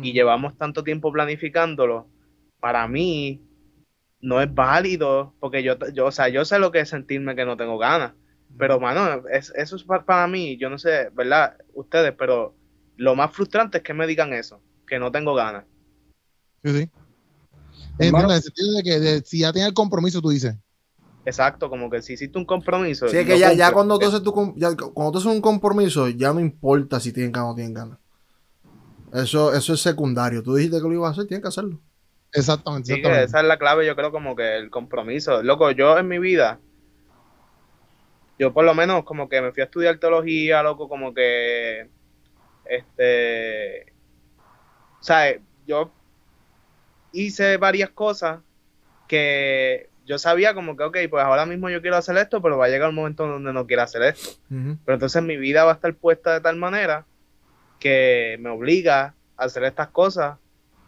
[0.00, 2.08] y llevamos tanto tiempo planificándolo,
[2.58, 3.45] para mí
[4.20, 7.44] no es válido, porque yo, yo, o sea, yo sé lo que es sentirme que
[7.44, 8.12] no tengo ganas,
[8.58, 11.56] pero, mano, es, eso es para, mí, yo no sé, ¿verdad?
[11.74, 12.54] Ustedes, pero
[12.96, 15.64] lo más frustrante es que me digan eso, que no tengo ganas.
[16.64, 16.90] Sí, sí.
[17.98, 20.56] En, el sentido de que si ya tienes el compromiso, tú dices.
[21.24, 23.08] Exacto, como que si hiciste un compromiso.
[23.08, 26.08] Sí, es que ya, ya, cuando tú haces tu, ya, cuando tú haces un compromiso,
[26.08, 27.98] ya no importa si tienen ganas o no tienen ganas.
[29.12, 30.42] Eso, eso es secundario.
[30.42, 31.80] Tú dijiste que lo ibas a hacer, tienes que hacerlo.
[32.36, 32.94] Exactamente.
[32.94, 35.42] Sí, esa es la clave, yo creo, como que el compromiso.
[35.42, 36.60] Loco, yo en mi vida,
[38.38, 41.88] yo por lo menos como que me fui a estudiar teología, loco, como que,
[42.66, 43.92] este,
[45.00, 45.34] o sea,
[45.66, 45.90] yo
[47.12, 48.40] hice varias cosas
[49.08, 52.66] que yo sabía como que, ok, pues ahora mismo yo quiero hacer esto, pero va
[52.66, 54.38] a llegar un momento donde no quiero hacer esto.
[54.48, 57.06] Pero entonces mi vida va a estar puesta de tal manera
[57.80, 60.38] que me obliga a hacer estas cosas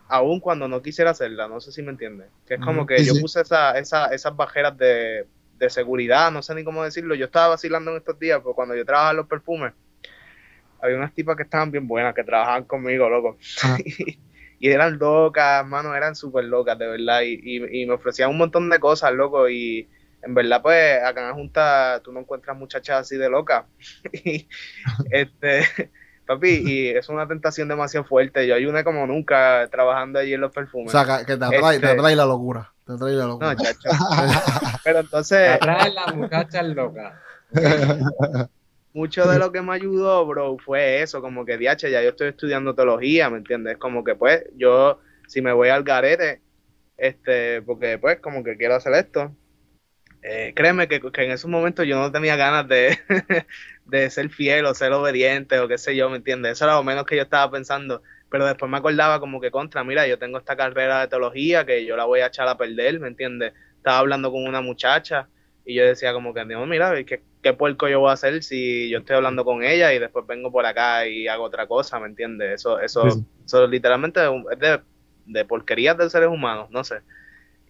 [0.09, 2.29] aún cuando no quisiera hacerla, no sé si me entiendes.
[2.47, 5.27] Que es como que yo puse esa, esa, esas bajeras de,
[5.69, 7.15] seguridad, no sé ni cómo decirlo.
[7.15, 9.73] Yo estaba vacilando en estos días, porque cuando yo trabajaba en los perfumes,
[10.81, 13.37] había unas tipas que estaban bien buenas, que trabajaban conmigo, loco.
[13.63, 13.77] Ah.
[14.61, 18.71] y eran locas, mano, eran súper locas, de verdad, y, y, me ofrecían un montón
[18.71, 19.89] de cosas, loco, y
[20.23, 23.67] en verdad, pues, acá en la Junta tú no encuentras muchachas así de locas,
[24.13, 24.49] y,
[25.11, 25.91] este,
[26.29, 30.53] papi, y es una tentación demasiado fuerte, yo ayuné como nunca trabajando allí en los
[30.53, 30.95] perfumes.
[30.95, 33.55] O sea, que te atrae, te este atrae la locura, te atrae la locura.
[33.55, 33.89] No, chacho.
[34.85, 35.39] Pero entonces...
[35.39, 37.21] Te atrae la muchacha loca.
[38.93, 42.29] mucho de lo que me ayudó, bro, fue eso, como que, diache, ya yo estoy
[42.29, 43.79] estudiando teología, ¿me entiendes?
[43.79, 46.43] Como que, pues, yo, si me voy al garete,
[46.97, 49.33] este, porque, pues, como que quiero hacer esto,
[50.23, 52.99] eh, créeme que, en esos momentos yo no tenía ganas de,
[53.87, 56.53] de ser fiel o ser obediente o qué sé yo, ¿me entiendes?
[56.53, 59.85] Eso era lo menos que yo estaba pensando, pero después me acordaba como que contra,
[59.85, 63.01] mira, yo tengo esta carrera de teología que yo la voy a echar a perder,
[63.01, 63.53] ¿me entiendes?
[63.77, 65.29] Estaba hablando con una muchacha
[65.65, 68.91] y yo decía como que, no, mira, ¿qué, ¿qué puerco yo voy a hacer si
[68.91, 72.07] yo estoy hablando con ella y después vengo por acá y hago otra cosa, ¿me
[72.07, 72.61] entiendes?
[72.61, 73.07] Eso, eso,
[73.45, 74.81] eso literalmente es de,
[75.27, 77.01] de porquerías de seres humanos, no sé.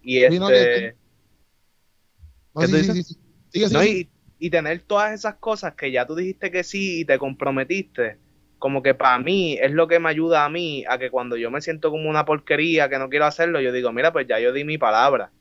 [0.01, 0.95] Y este...
[3.53, 8.17] y, y tener todas esas cosas que ya tú dijiste que sí y te comprometiste,
[8.57, 11.51] como que para mí es lo que me ayuda a mí a que cuando yo
[11.51, 14.53] me siento como una porquería que no quiero hacerlo, yo digo, mira, pues ya yo
[14.53, 15.31] di mi palabra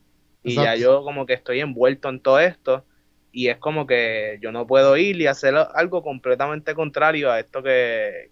[0.42, 2.84] y ya yo como que estoy envuelto en todo esto
[3.32, 7.62] y es como que yo no puedo ir y hacer algo completamente contrario a esto
[7.62, 8.30] que,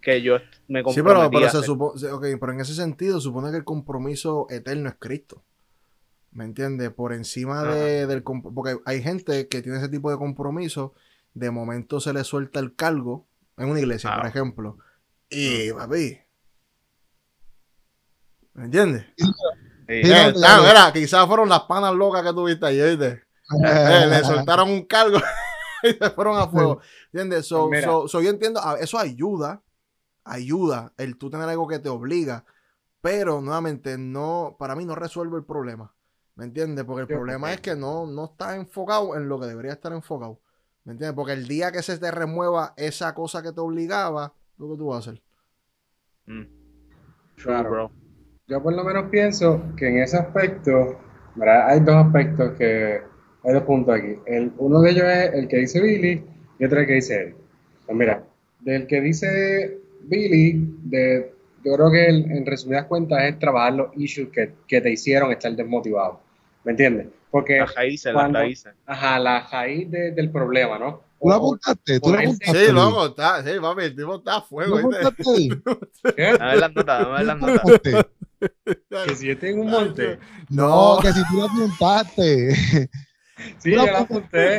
[0.00, 3.64] que yo me comprometí Sí, pero, pero, se pero en ese sentido supone que el
[3.64, 5.42] compromiso eterno es Cristo.
[6.36, 6.90] ¿Me entiendes?
[6.90, 8.22] Por encima de, del...
[8.22, 10.92] Porque hay gente que tiene ese tipo de compromiso,
[11.32, 14.76] de momento se le suelta el cargo en una iglesia, por ejemplo.
[15.30, 16.18] Y, papi...
[18.52, 19.06] ¿Me entiendes?
[19.16, 19.32] Sí,
[20.92, 23.22] quizás fueron las panas locas que tuviste ahí, ¿viste?
[23.64, 25.18] Eh, le soltaron un cargo
[25.84, 26.82] y se fueron a fuego.
[27.14, 27.46] ¿Entiendes?
[27.46, 29.62] So, pues so, yo entiendo, eso ayuda,
[30.22, 32.44] ayuda el tú tener algo que te obliga,
[33.00, 35.95] pero nuevamente no, para mí no resuelve el problema.
[36.36, 36.84] ¿Me entiendes?
[36.84, 40.38] Porque el problema es que no, no está enfocado en lo que debería estar enfocado.
[40.84, 41.16] ¿Me entiendes?
[41.16, 44.86] Porque el día que se te remueva esa cosa que te obligaba, lo que tú
[44.88, 45.22] vas a hacer.
[46.26, 46.44] Mm.
[47.36, 47.90] Claro.
[48.46, 51.00] Yo por lo menos pienso que en ese aspecto,
[51.34, 51.68] ¿verdad?
[51.70, 53.00] hay dos aspectos que,
[53.42, 54.18] hay dos puntos aquí.
[54.26, 56.22] El, uno de ellos es el que dice Billy
[56.58, 57.34] y otro el que dice él.
[57.86, 58.22] Pues mira,
[58.60, 61.32] del que dice Billy, de,
[61.64, 65.50] yo creo que en resumidas cuentas es trabajar los issues que, que te hicieron estar
[65.56, 66.25] desmotivado.
[66.66, 67.06] ¿Me entiendes?
[67.30, 68.64] Porque la raíz, la raíz.
[68.86, 71.00] Ajá, la raíz del problema, ¿no?
[71.20, 72.00] ¿Tú la apuntaste?
[72.00, 72.66] ¿Tú la apuntaste?
[72.66, 74.80] Sí, lo vamos a Sí, papi, el tipo está a fuego.
[74.80, 75.22] ¿Lo apuntaste
[76.40, 78.06] A ver las notas, a ver las notas.
[79.06, 80.18] Que si yo tengo un monte.
[80.48, 82.88] No, que si tú la apuntaste.
[83.58, 84.58] Sí, yo la apunté.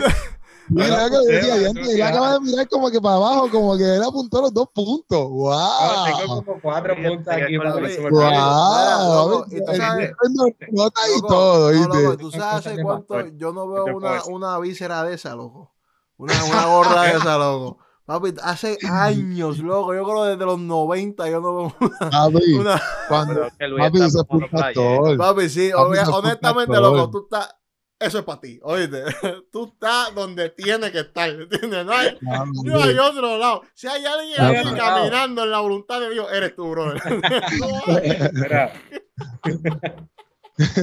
[0.70, 4.42] Mira que decía, él acaba de mirar como que para abajo, como que él apuntó
[4.42, 5.30] los dos puntos.
[5.30, 5.60] ¡Wow!
[6.20, 7.58] tengo como cuatro puntos aquí.
[7.58, 9.46] ¡Wow!
[9.50, 10.12] Y tú sabes,
[11.16, 12.18] y todo, ¿viste?
[12.18, 15.74] Tú sabes cuánto yo no veo una, una víscera de esa, loco.
[16.18, 17.78] Una, una gorra de esa, loco.
[18.06, 19.94] Papi, hace años, loco.
[19.94, 22.10] Yo creo desde los 90 yo no veo una.
[22.10, 22.82] Papi, una...
[23.08, 27.57] Cuando, papi, es Papi, sí, honestamente, loco, tú estás
[28.00, 29.04] eso es para ti, oíste.
[29.52, 31.86] Tú estás donde tienes que estar, ¿entiendes?
[31.86, 33.64] No hay, no hay otro lado.
[33.74, 37.02] Si hay alguien ahí caminando en la voluntad de Dios, eres tú, brother.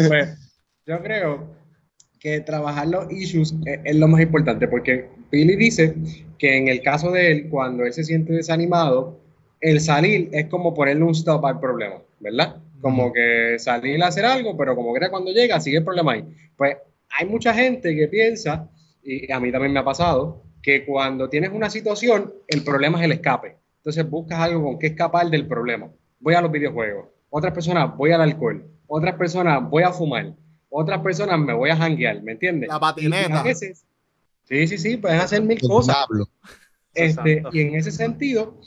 [0.08, 0.38] pues,
[0.86, 1.54] yo creo
[2.18, 5.94] que trabajar los issues es, lo más importante, porque Billy dice
[6.38, 9.20] que en el caso de él, cuando él se siente desanimado,
[9.60, 12.56] el salir es como ponerle un stop al problema, ¿verdad?
[12.80, 16.24] Como que salir a hacer algo, pero como que cuando llega, sigue el problema ahí.
[16.56, 16.76] Pues
[17.16, 18.68] hay mucha gente que piensa,
[19.02, 23.04] y a mí también me ha pasado, que cuando tienes una situación, el problema es
[23.04, 23.56] el escape.
[23.76, 25.90] Entonces buscas algo con que escapar del problema.
[26.20, 27.08] Voy a los videojuegos.
[27.28, 28.66] Otras personas, voy al alcohol.
[28.86, 30.34] Otras personas, voy a fumar.
[30.70, 32.22] Otras personas, me voy a janguear.
[32.22, 32.68] ¿Me entiendes?
[32.68, 33.44] La patineta.
[33.54, 36.06] sí, sí, sí, puedes hacer mil cosas.
[36.94, 38.58] Este, y en ese sentido,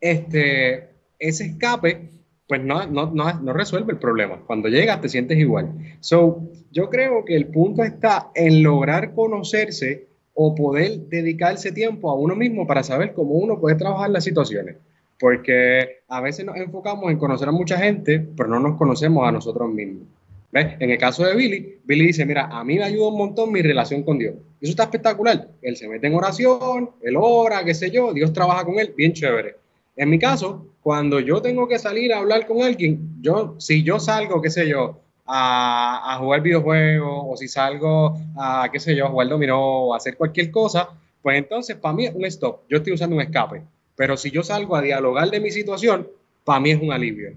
[0.00, 2.10] este, ese escape
[2.52, 4.40] pues no, no, no, no, resuelve el problema.
[4.46, 5.72] Cuando llegas te sientes igual.
[6.00, 12.14] So, yo creo que el punto está en lograr conocerse o poder dedicarse tiempo a
[12.14, 14.76] uno mismo para saber cómo uno puede trabajar las situaciones.
[15.20, 19.32] Porque a veces nos enfocamos en conocer a mucha gente, pero no nos conocemos a
[19.32, 20.08] nosotros mismos.
[20.50, 20.74] ¿Ves?
[20.80, 23.62] En el caso de Billy, Billy dice, mira, a mí me ayuda un montón mi
[23.62, 24.34] relación con Dios.
[24.60, 25.48] Eso está espectacular.
[25.62, 29.12] Él se mete en oración, él ora, qué sé yo, Dios trabaja con él, bien
[29.12, 29.56] chévere.
[29.96, 33.98] En mi caso, cuando yo tengo que salir a hablar con alguien, yo, si yo
[33.98, 39.10] salgo, qué sé yo, a, jugar videojuegos, o si salgo a, qué sé yo, a
[39.10, 40.88] jugar dominó, o a hacer cualquier cosa,
[41.22, 42.62] pues entonces para mí es un stop.
[42.68, 43.62] Yo estoy usando un escape.
[43.94, 46.08] Pero si yo salgo a dialogar de mi situación,
[46.44, 47.36] para mí es un alivio.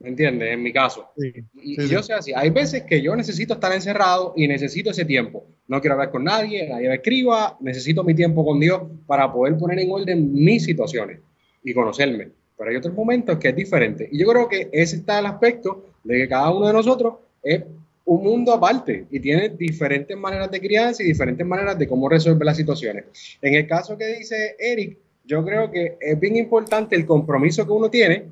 [0.00, 0.52] ¿Me entiendes?
[0.52, 1.08] En mi caso.
[1.16, 2.32] y, yo sé así.
[2.34, 5.46] Hay veces que yo necesito estar encerrado y necesito ese tiempo.
[5.68, 9.56] No quiero hablar con nadie, nadie me escriba, necesito mi tiempo con Dios para poder
[9.56, 11.20] poner en orden mis situaciones
[11.62, 12.30] y conocerme.
[12.58, 14.08] Pero hay otros momentos que es diferente.
[14.10, 17.62] Y yo creo que ese está el aspecto de que cada uno de nosotros es
[18.04, 22.44] un mundo aparte y tiene diferentes maneras de crianza y diferentes maneras de cómo resolver
[22.44, 23.04] las situaciones.
[23.40, 27.72] En el caso que dice Eric, yo creo que es bien importante el compromiso que
[27.72, 28.24] uno tiene,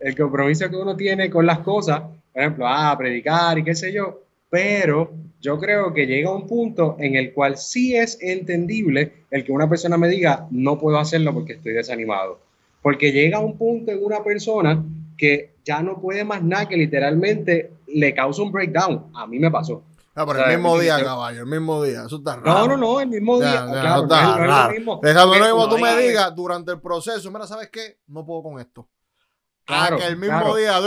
[0.00, 2.02] el compromiso que uno tiene con las cosas,
[2.32, 6.96] por ejemplo, ah, predicar y qué sé yo, pero yo creo que llega un punto
[6.98, 11.32] en el cual sí es entendible el que una persona me diga, no puedo hacerlo
[11.32, 12.40] porque estoy desanimado.
[12.82, 14.84] Porque llega un punto en una persona
[15.16, 19.10] que ya no puede más nada, que literalmente le causa un breakdown.
[19.14, 19.82] A mí me pasó.
[20.14, 22.04] Ah, pero el mismo día, caballo, el mismo día.
[22.06, 22.44] Eso está raro.
[22.44, 23.66] No, no, no, el mismo día.
[23.70, 24.72] claro, está raro.
[24.72, 25.00] Mismo.
[25.02, 27.98] Déjame que tú me digas durante el proceso, mira, ¿sabes qué?
[28.06, 28.88] No puedo con esto.
[29.66, 29.98] Claro.
[29.98, 30.80] que el mismo día,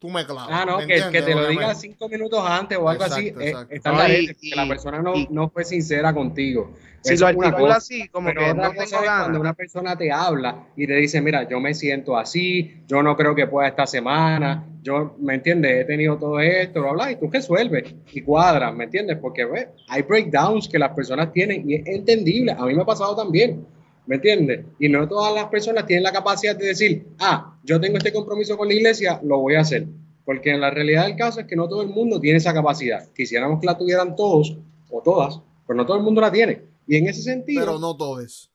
[0.00, 0.48] tú me clavas.
[0.50, 3.32] Ah, no, que, que, te lo diga cinco minutos antes o algo así.
[3.38, 6.72] Eh, está no, que la persona no, no fue sincera contigo.
[7.02, 10.94] Si lo articula así, como que no tengo Cuando una persona te habla y te
[10.94, 15.34] dice, mira, yo me siento así, yo no creo que pueda esta semana, yo, ¿me
[15.34, 15.82] entiendes?
[15.82, 19.18] He tenido todo esto, bla, bla, y tú resuelves y cuadras, ¿me entiendes?
[19.18, 22.52] Porque ve, hay breakdowns que las personas tienen y es entendible.
[22.52, 23.66] A mí me ha pasado también,
[24.10, 24.66] ¿me entiendes?
[24.80, 28.56] Y no todas las personas tienen la capacidad de decir, ah, yo tengo este compromiso
[28.56, 29.86] con la iglesia, lo voy a hacer.
[30.24, 33.08] Porque en la realidad del caso es que no todo el mundo tiene esa capacidad.
[33.14, 34.58] Quisiéramos que la tuvieran todos
[34.90, 36.60] o todas, pero no todo el mundo la tiene.
[36.88, 37.64] Y en ese sentido.
[37.64, 38.50] Pero no todos.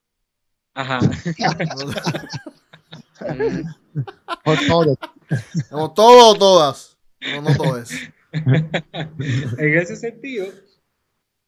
[0.74, 1.00] Ajá.
[4.44, 4.98] Por todos.
[5.72, 6.98] No todos o todas.
[7.34, 7.92] No, no todos.
[8.34, 10.48] en ese sentido,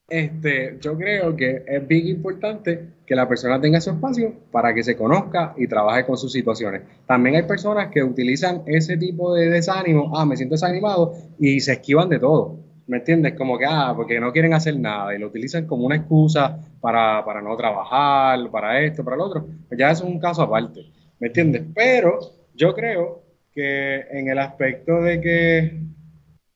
[0.09, 4.83] este, yo creo que es bien importante que la persona tenga su espacio para que
[4.83, 6.83] se conozca y trabaje con sus situaciones.
[7.05, 11.73] También hay personas que utilizan ese tipo de desánimo, ah, me siento desanimado, y se
[11.73, 12.57] esquivan de todo.
[12.87, 13.33] ¿Me entiendes?
[13.33, 17.23] Como que, ah, porque no quieren hacer nada y lo utilizan como una excusa para,
[17.25, 19.45] para no trabajar, para esto, para lo otro.
[19.67, 20.85] Pues ya es un caso aparte.
[21.19, 21.63] ¿Me entiendes?
[21.75, 22.19] Pero
[22.53, 25.81] yo creo que en el aspecto de que.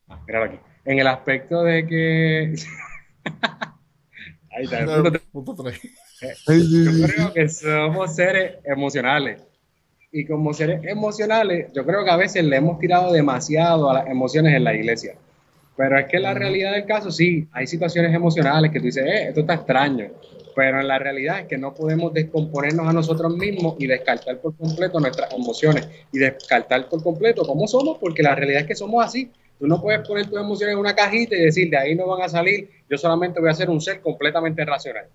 [0.08, 0.58] Ah, aquí.
[0.86, 2.54] En el aspecto de que.
[4.54, 9.42] Ahí está, punto, punto Yo creo que somos seres emocionales.
[10.14, 14.06] Y como seres emocionales, yo creo que a veces le hemos tirado demasiado a las
[14.08, 15.14] emociones en la iglesia.
[15.74, 19.28] Pero es que la realidad del caso, sí, hay situaciones emocionales que tú dices, eh,
[19.28, 20.10] esto está extraño.
[20.54, 24.54] Pero en la realidad es que no podemos descomponernos a nosotros mismos y descartar por
[24.54, 29.02] completo nuestras emociones y descartar por completo cómo somos, porque la realidad es que somos
[29.02, 29.30] así.
[29.58, 32.22] Tú no puedes poner tus emociones en una cajita y decir, de ahí no van
[32.22, 35.06] a salir, yo solamente voy a ser un ser completamente racional.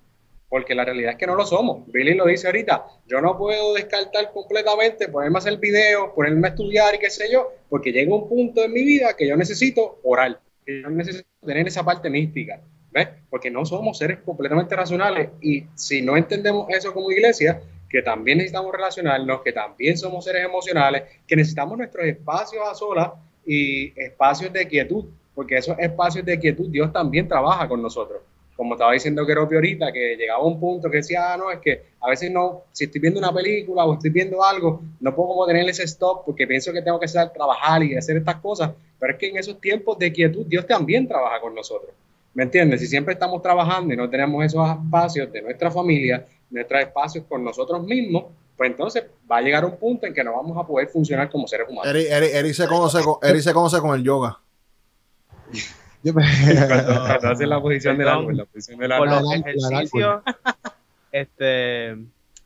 [0.49, 1.85] Porque la realidad es que no lo somos.
[1.91, 6.51] Billy lo dice ahorita, yo no puedo descartar completamente, ponerme a hacer videos, ponerme a
[6.51, 9.99] estudiar y qué sé yo, porque llega un punto en mi vida que yo necesito
[10.03, 13.07] orar no necesito tener esa parte mística, ¿ves?
[13.29, 18.39] Porque no somos seres completamente racionales y si no entendemos eso como iglesia, que también
[18.39, 23.11] necesitamos relacionarnos, que también somos seres emocionales, que necesitamos nuestros espacios a solas
[23.47, 28.21] y espacios de quietud, porque esos espacios de quietud Dios también trabaja con nosotros.
[28.57, 31.83] Como estaba diciendo Keropi ahorita, que llegaba un punto que decía, ah, no, es que
[32.01, 35.45] a veces no, si estoy viendo una película o estoy viendo algo, no puedo como
[35.45, 39.13] tener ese stop porque pienso que tengo que estar, trabajar y hacer estas cosas, pero
[39.13, 41.91] es que en esos tiempos de quietud Dios también trabaja con nosotros.
[42.33, 42.81] ¿Me entiendes?
[42.81, 47.43] Si siempre estamos trabajando y no tenemos esos espacios de nuestra familia, nuestros espacios con
[47.43, 48.25] nosotros mismos,
[48.57, 51.47] pues entonces va a llegar un punto en que no vamos a poder funcionar como
[51.47, 51.93] seres humanos.
[51.93, 54.39] Eri, se, conoce con, se conoce con el yoga.
[56.13, 59.09] cuando, hace la posición del árbol, la posición del árbol.
[59.09, 60.21] Por los ejercicios
[61.11, 61.97] este,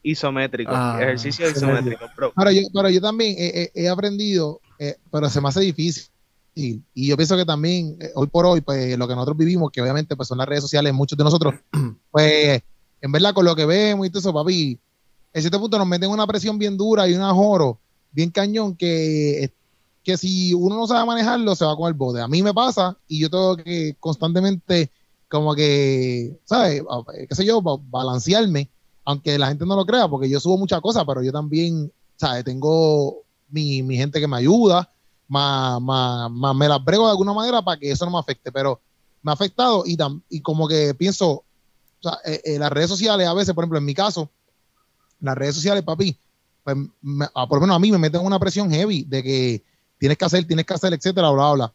[0.04, 0.98] isométricos, ah.
[1.02, 2.06] ejercicio isométrico.
[2.16, 6.12] Pero yo, pero yo también he, aprendido, eh, pero se me hace difícil
[6.54, 9.72] y, y yo pienso que también, eh, hoy por hoy, pues lo que nosotros vivimos,
[9.72, 11.56] que obviamente pues son las redes sociales, muchos de nosotros,
[12.12, 12.62] pues
[13.00, 14.78] en verdad con lo que vemos y todo eso, papi,
[15.34, 17.80] en cierto punto nos meten una presión bien dura y un ajoro
[18.12, 19.52] bien cañón que,
[20.04, 22.22] que si uno no sabe manejarlo, se va con el bote.
[22.22, 24.92] A mí me pasa y yo tengo que constantemente
[25.30, 26.84] como que, ¿sabes?
[27.30, 28.70] qué sé yo, balancearme,
[29.06, 32.44] aunque la gente no lo crea, porque yo subo muchas cosas, pero yo también, ¿sabes?
[32.44, 33.20] Tengo
[33.50, 34.90] mi, mi gente que me ayuda,
[35.30, 38.82] más, más, me las brego de alguna manera para que eso no me afecte, pero
[39.24, 39.98] me ha afectado y,
[40.30, 41.46] y como que pienso,
[42.26, 44.30] eh, eh, las redes sociales a veces, por ejemplo, en mi caso,
[45.22, 46.18] las redes sociales, papi,
[46.64, 46.76] pues
[47.36, 49.64] ah, por lo menos a mí me meten una presión heavy de que
[49.98, 51.74] tienes que hacer, tienes que hacer, etcétera, bla, bla.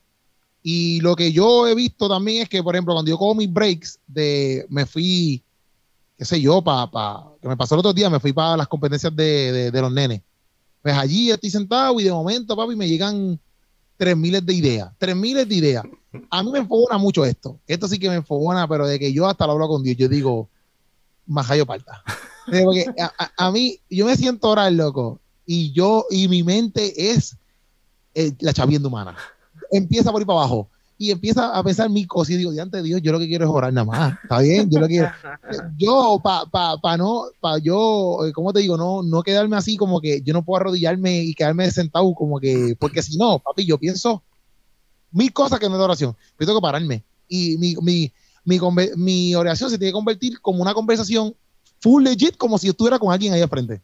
[0.63, 3.53] Y lo que yo he visto también es que, por ejemplo, cuando yo cojo mis
[3.53, 5.43] breaks, de, me fui,
[6.19, 8.67] qué sé yo, para, pa, que me pasó el otro día, me fui para las
[8.67, 10.23] competencias de, de, de los nenes.
[10.83, 13.39] Pues allí estoy sentado y de momento, papi, me llegan
[13.97, 15.85] tres miles de ideas, tres miles de ideas.
[16.31, 17.59] A mí me enfogona mucho esto.
[17.67, 20.09] Esto sí que me enfogona, pero de que yo hasta lo hablo con Dios, yo
[20.09, 20.49] digo,
[21.27, 22.03] majayo parta.
[22.47, 22.87] Porque
[23.37, 27.37] a, mí, yo me siento orar, loco, y yo, y mi mente es
[28.15, 29.17] eh, la chavienda humana.
[29.71, 30.69] Empieza por ir para abajo
[30.99, 33.45] y empieza a pensar mi cosas y digo, diante de Dios, yo lo que quiero
[33.45, 35.11] es orar nada más, está bien, yo lo quiero.
[35.77, 38.77] Yo, para pa, pa no, para yo, eh, ¿cómo te digo?
[38.77, 42.77] No, no quedarme así como que yo no puedo arrodillarme y quedarme sentado como que,
[42.79, 44.23] porque si no, papi, yo pienso
[45.13, 47.05] mil cosas que no es de oración, yo tengo que pararme.
[47.29, 48.13] Y mi, mi,
[48.45, 48.59] mi,
[48.97, 51.35] mi oración se tiene que convertir como una conversación
[51.81, 53.81] full legit, como si estuviera con alguien ahí al frente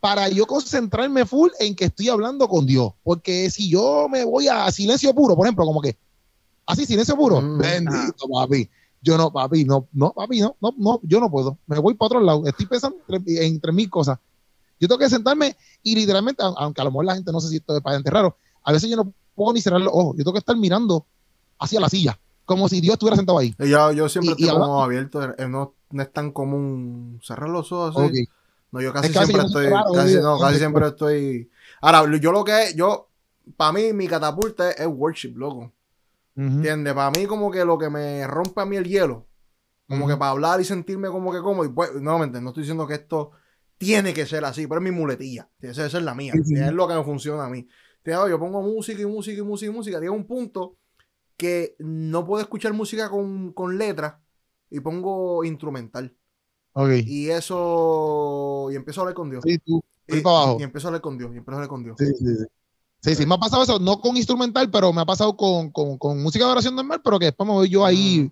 [0.00, 2.92] para yo concentrarme full en que estoy hablando con Dios.
[3.02, 5.96] Porque si yo me voy a silencio puro, por ejemplo, como que
[6.68, 7.40] Así, silencio puro.
[7.40, 7.58] Mm.
[7.58, 8.68] Bendito, papi.
[9.00, 11.56] Yo no, papi, no, no, papi, no, no, no, yo no puedo.
[11.66, 12.42] Me voy para otro lado.
[12.46, 14.18] Estoy pensando entre, mil cosas.
[14.78, 17.56] Yo tengo que sentarme y literalmente, aunque a lo mejor la gente no sé si
[17.56, 20.14] esto es para gente raro, a veces yo no puedo ni cerrar los ojos.
[20.18, 21.06] Yo tengo que estar mirando
[21.58, 23.54] hacia la silla, como si Dios estuviera sentado ahí.
[23.58, 28.10] Yo, yo siempre estoy como abierto, no, no, es tan común cerrar los ojos.
[28.70, 31.50] No, yo casi siempre estoy, casi, no, casi siempre estoy.
[31.80, 33.08] Ahora, yo lo que yo,
[33.56, 35.72] para mí, mi catapulta es worship, loco.
[36.36, 36.94] ¿Entiendes?
[36.94, 39.26] Para mí como que lo que me rompe a mí el hielo,
[39.88, 42.86] como que para hablar y sentirme como que como, y pues, nuevamente, no estoy diciendo
[42.86, 43.32] que esto
[43.76, 46.94] tiene que ser así, pero es mi muletilla, esa es la mía, es lo que
[46.94, 47.66] me funciona a mí.
[48.04, 50.76] Yo pongo música y música y música y música, llega un punto
[51.36, 54.14] que no puedo escuchar música con, con letras
[54.70, 56.14] y pongo instrumental.
[57.04, 59.42] Y eso, y empiezo a hablar con Dios.
[59.44, 60.58] Sí, tú, y, abajo.
[60.60, 61.96] y empiezo a hablar con Dios, y empiezo a hablar con Dios.
[61.98, 62.44] Sí, sí, sí.
[63.00, 65.72] Sí, sí, me ha pasado eso, no con instrumental, pero me ha pasado con,
[66.20, 68.30] música de oración normal, pero que después me voy yo ahí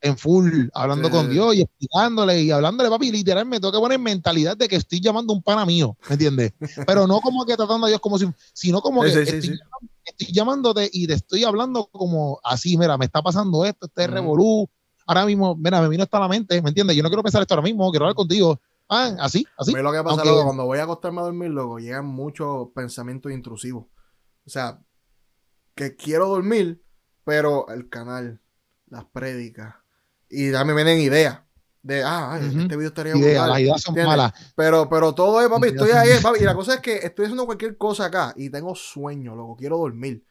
[0.00, 4.56] en full, hablando con Dios y explicándole y hablándole, papi, literalmente tengo que poner mentalidad
[4.56, 6.52] de que estoy llamando a un pana mío, ¿me entiendes?
[6.86, 11.06] Pero no como que tratando a Dios como si, sino como que estoy, llamándote y
[11.06, 14.68] te estoy hablando como así, mira, me está pasando esto, este es revolú,
[15.08, 16.94] ahora mismo, mira, me vino hasta la mente, ¿me entiendes?
[16.94, 18.60] Yo no quiero pensar esto ahora mismo, quiero hablar contigo.
[18.90, 19.72] Ah, así, así.
[19.72, 23.86] lo que pasa, cuando voy a acostarme a dormir, luego llegan muchos pensamientos intrusivos.
[24.46, 24.80] O sea,
[25.74, 26.82] que quiero dormir,
[27.24, 28.40] pero el canal,
[28.86, 29.74] las prédicas,
[30.28, 31.40] y ya me vienen ideas
[31.82, 34.32] de, ah, este video estaría idea, Las ideas son malas.
[34.54, 36.40] Pero, pero todo es, papi, estoy ahí, papi.
[36.40, 39.78] Y la cosa es que estoy haciendo cualquier cosa acá y tengo sueño, loco, quiero
[39.78, 40.24] dormir.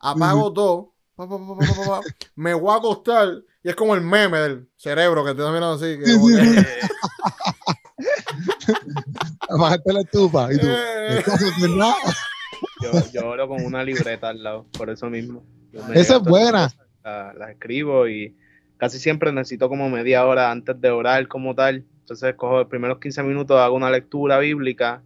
[0.00, 0.94] Apago todo,
[2.36, 3.28] me voy a acostar
[3.62, 5.98] y es como el meme del cerebro que te está mirando así.
[5.98, 6.14] Que,
[9.48, 11.24] Apagaste la estufa y tú, eh.
[12.82, 15.44] yo, yo oro con una libreta al lado, por eso mismo.
[15.94, 16.72] Esa es buena.
[17.02, 18.36] Las escribo y
[18.76, 21.84] casi siempre necesito como media hora antes de orar como tal.
[22.00, 25.02] Entonces cojo los primeros 15 minutos, hago una lectura bíblica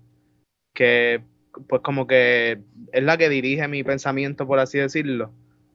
[0.74, 1.22] que
[1.68, 2.60] pues como que
[2.92, 5.32] es la que dirige mi pensamiento, por así decirlo.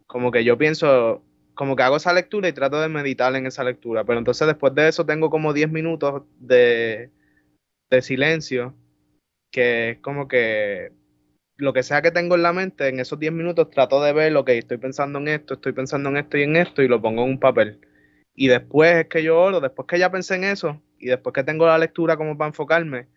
[0.08, 3.64] Como que yo pienso, como que hago esa lectura y trato de meditar en esa
[3.64, 4.03] lectura.
[4.05, 7.12] Pero entonces después de eso tengo como 10 minutos de,
[7.89, 8.74] de silencio,
[9.51, 10.91] que es como que
[11.58, 14.32] lo que sea que tengo en la mente, en esos 10 minutos trato de ver
[14.32, 17.01] lo que estoy pensando en esto, estoy pensando en esto y en esto y lo
[17.01, 17.80] pongo en un papel.
[18.36, 21.43] Y después es que yo oro, después que ya pensé en eso y después que
[21.43, 23.08] tengo la lectura como para enfocarme,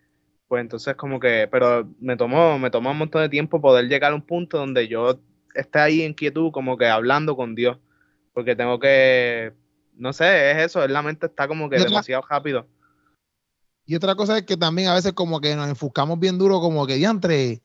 [0.47, 4.11] pues entonces como que, pero me tomó, me tomó un montón de tiempo poder llegar
[4.11, 5.19] a un punto donde yo
[5.55, 7.77] esté ahí en quietud, como que hablando con Dios,
[8.33, 9.53] porque tengo que,
[9.95, 12.67] no sé, es eso, la mente está como que demasiado rápido.
[13.85, 16.85] Y otra cosa es que también a veces como que nos enfocamos bien duro, como
[16.87, 17.61] que diantre,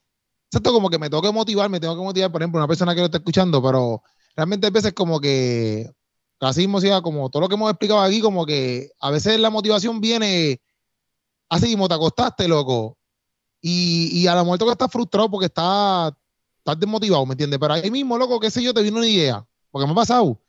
[0.50, 2.94] esto como que me tengo que motivar, me tengo que motivar, por ejemplo, una persona
[2.94, 4.02] que lo está escuchando, pero
[4.34, 5.90] realmente a veces como que,
[6.38, 6.66] casi
[7.02, 10.60] como todo lo que hemos explicado aquí, como que a veces la motivación viene
[11.48, 12.96] así mismo, te acostaste, loco,
[13.60, 16.12] y, y a lo mejor que estás frustrado porque estás,
[16.66, 17.60] estás desmotivado, ¿me entiendes?
[17.60, 20.40] Pero ahí mismo, loco, qué sé yo, te vino una idea, porque me ha pasado.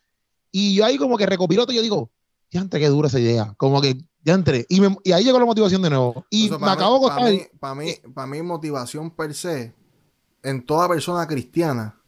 [0.51, 2.09] Y yo ahí como que recopiloto y yo digo,
[2.49, 4.65] ya antes qué dura esa idea, como que ya entré.
[4.68, 6.26] Y, y ahí llegó la motivación de nuevo.
[6.32, 9.76] Y me acabo de Para mí, para mí, para mí, motivación per se
[10.41, 12.01] en toda persona cristiana,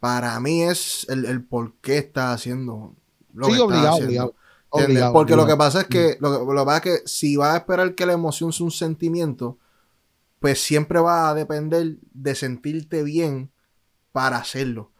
[0.00, 2.94] para mí es el, por qué está haciendo
[3.32, 4.34] lo que obligado, está
[4.70, 7.58] obligado, Porque lo que pasa es que, lo, que pasa es que si vas a
[7.58, 9.58] esperar que la emoción sea un sentimiento,
[10.40, 13.50] pues siempre va a depender de sentirte bien
[14.12, 14.92] para hacerlo.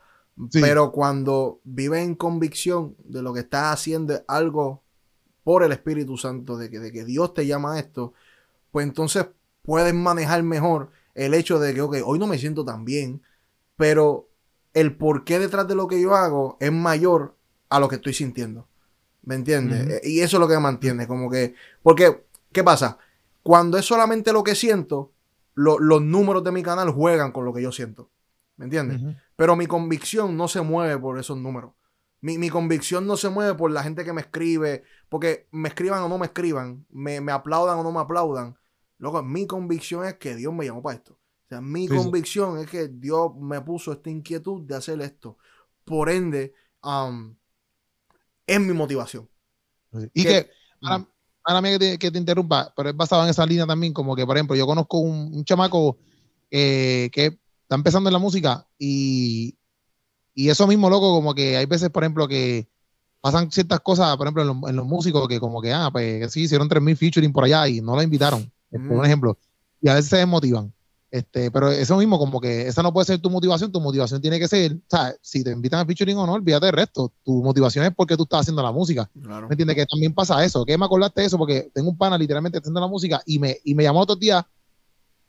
[0.52, 4.82] Pero cuando vives en convicción de lo que estás haciendo algo
[5.44, 8.12] por el Espíritu Santo, de que, de que Dios te llama a esto,
[8.70, 9.26] pues entonces
[9.62, 13.22] puedes manejar mejor el hecho de que, ok, hoy no me siento tan bien,
[13.76, 14.28] pero
[14.74, 17.34] el porqué detrás de lo que yo hago es mayor
[17.70, 18.68] a lo que estoy sintiendo.
[19.22, 20.02] ¿Me entiendes?
[20.04, 22.98] Y eso es lo que me mantiene, como que, porque, ¿qué pasa?
[23.42, 25.12] Cuando es solamente lo que siento,
[25.56, 28.10] los números de mi canal juegan con lo que yo siento.
[28.56, 29.00] ¿me entiendes?
[29.36, 31.72] Pero mi convicción no se mueve por esos números.
[32.20, 36.08] Mi, convicción no se mueve por la gente que me escribe, porque me escriban o
[36.08, 38.56] no me escriban, me, aplaudan o no me aplaudan.
[38.98, 41.12] Luego, mi convicción es que Dios me llamó para esto.
[41.12, 45.38] O sea, mi convicción es que Dios me puso esta inquietud de hacer esto.
[45.84, 47.36] Por ende, um,
[48.46, 49.28] es mi motivación.
[50.12, 50.50] Y que,
[51.46, 54.36] ahora, mí que te, interrumpa, pero es basado en esa línea también, como que, por
[54.36, 55.96] ejemplo, yo conozco un, chamaco
[56.50, 59.56] eh, que está empezando en la música y,
[60.34, 62.68] y eso mismo, loco, como que hay veces, por ejemplo, que
[63.20, 66.68] pasan ciertas cosas, por ejemplo, en, los, músicos, que como que, ah, pues sí, hicieron
[66.68, 69.38] 3.000 featuring por allá y no la invitaron, por un ejemplo.
[69.80, 70.72] Y a veces se desmotivan.
[71.16, 74.38] Este, pero eso mismo, como que esa no puede ser tu motivación, tu motivación tiene
[74.38, 74.76] que ser,
[75.22, 77.10] si te invitan a featuring o no, olvídate del resto.
[77.24, 79.08] Tu motivación es porque tú estás haciendo la música.
[79.14, 79.76] ¿Me entiendes?
[79.76, 80.66] Que también pasa eso.
[80.66, 81.38] ¿Qué me acordaste de eso?
[81.38, 84.46] Porque tengo un pana literalmente haciendo la música y me, y me llamó otro día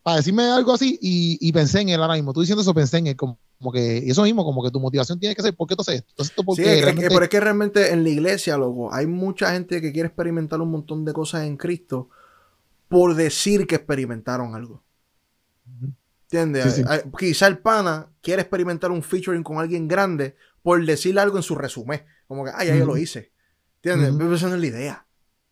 [0.04, 2.34] para decirme algo así y, y, pensé en él ahora mismo.
[2.34, 3.38] Tú diciendo eso, pensé en él como,
[3.72, 5.96] que, y eso mismo, como que tu motivación tiene que ser, ¿por qué tú haces
[5.96, 6.10] esto?
[6.10, 10.08] Entonces, sí, pero es que realmente en la iglesia, loco, hay mucha gente que quiere
[10.08, 12.10] experimentar un montón de cosas en Cristo
[12.90, 14.84] por decir que experimentaron algo.
[16.24, 16.84] ¿Entiendes?
[17.18, 21.56] Quizá el pana quiere experimentar un featuring con alguien grande por decir algo en su
[21.56, 22.04] resumen.
[22.28, 23.32] Como que, ah, ya yo lo hice.
[23.78, 24.14] ¿Entiendes?
[24.18, 25.08] Pero esa no es la idea.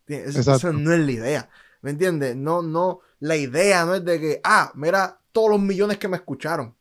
[0.07, 1.49] Esa no es la idea.
[1.81, 2.35] ¿Me entiendes?
[2.35, 6.17] No, no, la idea no es de que, ah, mira todos los millones que me
[6.17, 6.75] escucharon.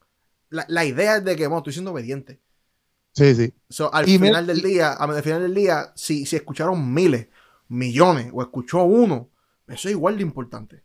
[0.51, 2.41] La, idea es de que, bueno, estoy siendo obediente.
[3.13, 3.55] Sí, sí.
[3.93, 7.29] al final del día, al final del día, si, si escucharon miles,
[7.69, 9.31] millones, o escuchó uno,
[9.67, 10.83] eso es igual de importante.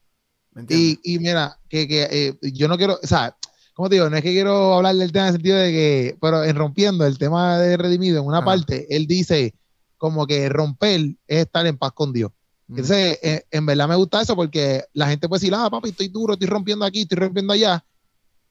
[0.67, 3.35] Y, y, mira, que, que eh, yo no quiero, o sea,
[3.73, 6.17] como te digo, no es que quiero hablar del tema en el sentido de que,
[6.19, 9.55] pero en rompiendo el tema de Redimido, en una parte, él dice
[9.97, 12.31] como que romper es estar en paz con Dios.
[12.67, 16.07] Entonces, eh, en verdad me gusta eso porque la gente puede decir, ah, papi, estoy
[16.07, 17.83] duro, estoy rompiendo aquí, estoy rompiendo allá,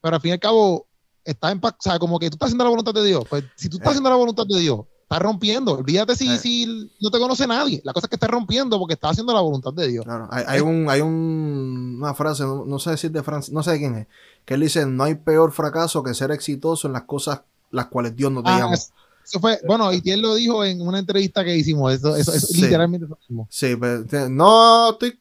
[0.01, 0.89] pero al fin y al cabo,
[1.25, 3.25] está en paz, o sea, como que tú estás haciendo la voluntad de Dios.
[3.29, 3.91] Pues si tú estás eh.
[3.91, 5.73] haciendo la voluntad de Dios, estás rompiendo.
[5.73, 6.37] Olvídate si, eh.
[6.37, 7.81] si no te conoce nadie.
[7.83, 10.05] La cosa es que estás rompiendo porque estás haciendo la voluntad de Dios.
[10.05, 13.79] Claro, hay, un, hay un, una frase, no, sé decir de Francia, no sé de
[13.79, 14.07] quién es,
[14.45, 17.41] que él dice, no hay peor fracaso que ser exitoso en las cosas
[17.71, 18.75] las cuales Dios no te ah, llama.
[18.75, 23.07] Eso fue, bueno, y él lo dijo en una entrevista que hicimos, eso, eso, literalmente
[23.07, 23.49] lo mismo.
[23.51, 25.19] Sí, pero no estoy,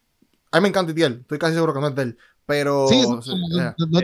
[0.51, 2.87] a mí me encanta Itiel, estoy casi seguro que no es de él, pero...
[2.89, 3.21] Sí, no,
[3.77, 3.99] no,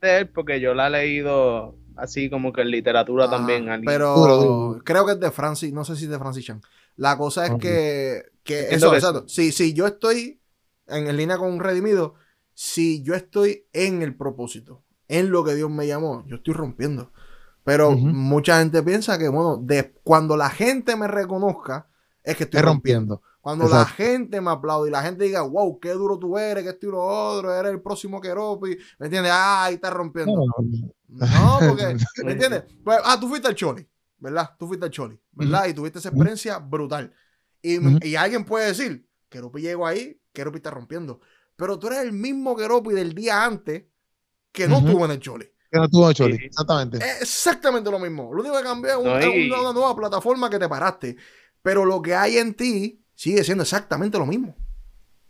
[0.00, 3.66] de él porque yo la he leído así como que en literatura ah, también.
[3.84, 6.62] Pero creo que es de Francis, no sé si es de Francis Chan.
[6.96, 9.28] La cosa es que, eso, exacto.
[9.28, 10.40] Si, si yo estoy
[10.86, 12.14] en, línea con un redimido,
[12.54, 17.12] si yo estoy en el propósito, en lo que Dios me llamó, yo estoy rompiendo.
[17.64, 21.88] Pero mucha gente piensa que, bueno, de, cuando la gente me reconozca,
[22.24, 23.22] es que estoy rompiendo.
[23.40, 26.70] Cuando la gente me aplaude y la gente diga, wow, qué duro tú eres, que
[26.70, 29.32] esto y lo otro, eres el próximo Keropi, ¿me entiendes?
[29.34, 30.44] Ah, ahí está rompiendo.
[31.08, 32.64] No, porque, ¿me entiendes?
[32.84, 33.88] Pues, ah, tú fuiste al Choli,
[34.18, 34.50] ¿verdad?
[34.58, 35.66] Tú fuiste al Choli, ¿verdad?
[35.68, 37.14] Y tuviste esa experiencia brutal.
[37.62, 41.20] Y, y, alguien puede decir, Keropi llegó ahí, Keropi está rompiendo.
[41.56, 43.84] Pero tú eres el mismo Keropi del día antes
[44.52, 45.46] que no estuvo en el Choli.
[45.70, 46.98] Que no estuvo en el Choli, exactamente.
[47.20, 48.34] exactamente lo mismo.
[48.34, 51.16] Lo único que cambió es una nueva plataforma que te paraste.
[51.62, 54.54] Pero lo que hay en ti sigue siendo exactamente lo mismo.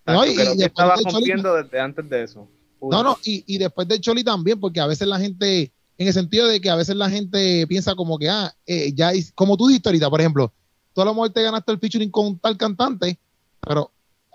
[0.06, 2.48] No, y, estaba rompiendo desde antes de eso.
[2.80, 6.12] No, no, y, y, después del Choli también, porque a veces la gente, en el
[6.12, 9.66] sentido de que a veces la gente piensa como que, ah, eh, ya, como tú
[9.66, 10.52] dijiste ahorita, por ejemplo,
[10.94, 13.18] tú a lo mejor te ganaste el featuring con tal cantante,
[13.60, 13.90] pero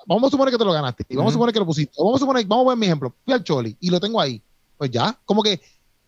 [0.06, 2.16] vamos a suponer que te lo ganaste, y vamos a suponer que lo pusiste, vamos
[2.16, 4.42] a suponer, vamos a ver mi ejemplo, fui al Choli y lo tengo ahí,
[4.78, 5.62] pues ya, como que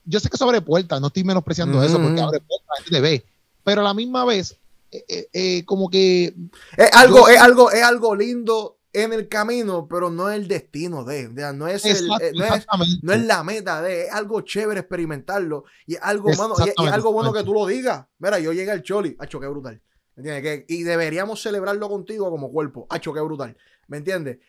[0.04, 3.00] yo sé que eso abre puertas, no estoy menospreciando eso, porque abre puertas, la gente
[3.00, 3.26] ve,
[3.64, 4.58] pero a la misma vez
[4.91, 6.35] eh, eh, eh, como que
[6.77, 11.03] es algo, es algo, es algo lindo en el camino, pero no es el destino
[11.03, 15.99] de, no es, el, no, es, la meta de, es algo chévere experimentarlo y es
[16.01, 18.05] algo, y, algo bueno que tú lo digas.
[18.17, 19.81] Mira, yo llegué al Choli, ha qué brutal.
[20.15, 23.55] ¿Me y deberíamos celebrarlo contigo como cuerpo, ha qué brutal.
[23.88, 24.39] ¿Me entiendes?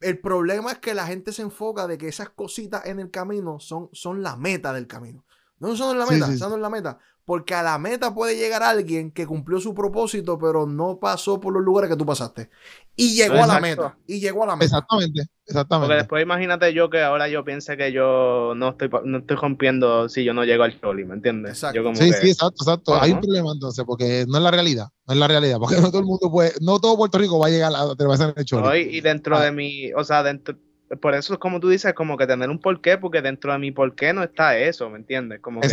[0.00, 3.58] El problema es que la gente se enfoca de que esas cositas en el camino
[3.58, 5.24] son, son la meta del camino.
[5.58, 6.98] No son la meta, son la meta.
[7.26, 11.52] Porque a la meta puede llegar alguien que cumplió su propósito, pero no pasó por
[11.52, 12.50] los lugares que tú pasaste.
[12.94, 13.98] Y llegó a la meta.
[14.06, 14.66] Y llegó a la meta.
[14.66, 15.88] Exactamente, exactamente.
[15.88, 20.08] Porque después imagínate yo que ahora yo piense que yo no estoy, no estoy rompiendo
[20.08, 21.54] si yo no llego al Choli, ¿me entiendes?
[21.54, 21.94] Exacto.
[21.96, 23.02] sí, sí, exacto, exacto.
[23.02, 24.86] Hay un problema entonces, porque no es la realidad.
[25.08, 25.58] No es la realidad.
[25.58, 28.32] Porque no todo el mundo puede, no todo Puerto Rico va a llegar a la
[28.36, 28.82] el Choli.
[28.82, 29.42] y dentro ah.
[29.42, 30.56] de mi, o sea, dentro,
[31.00, 33.72] por eso es como tú dices, como que tener un porqué, porque dentro de mi
[33.72, 35.40] porqué no está eso, ¿me entiendes?
[35.40, 35.68] Como que,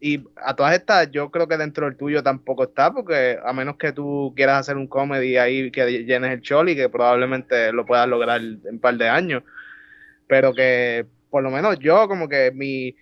[0.00, 3.76] y, a todas estas, yo creo que dentro del tuyo tampoco está, porque a menos
[3.76, 8.08] que tú quieras hacer un comedy ahí que llenes el choli, que probablemente lo puedas
[8.08, 9.42] lograr en un par de años,
[10.28, 12.94] pero que por lo menos yo como que mi,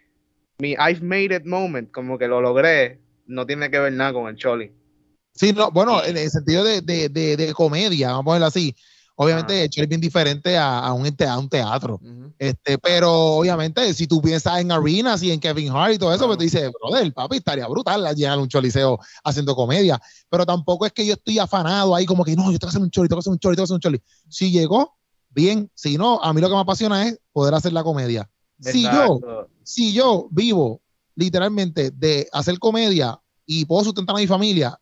[0.59, 4.28] mi I've made it moment, como que lo logré, no tiene que ver nada con
[4.28, 4.72] el Choli.
[5.34, 8.74] Sí, no, bueno, en el sentido de, de, de, comedia, vamos a ponerlo así.
[9.17, 12.01] Obviamente, el Choli es bien diferente a, a, un, a un teatro.
[12.39, 16.27] este, pero obviamente, si tú piensas en arenas y en Kevin Hart y todo eso,
[16.27, 20.01] pues tú dices, brother, papi, estaría brutal llegar a un choliseo haciendo comedia.
[20.29, 22.83] Pero tampoco es que yo estoy afanado ahí como que no, yo tengo que hacer
[22.83, 24.03] un choli, tengo que hacer un choli, tengo que hacer un choli.
[24.29, 24.97] Si llegó,
[25.31, 25.71] bien.
[25.75, 28.29] Si no, a mí lo que me apasiona es poder hacer la comedia.
[28.59, 29.21] Si yo,
[29.62, 30.81] si yo vivo
[31.15, 34.79] literalmente de hacer comedia y puedo sustentar a mi familia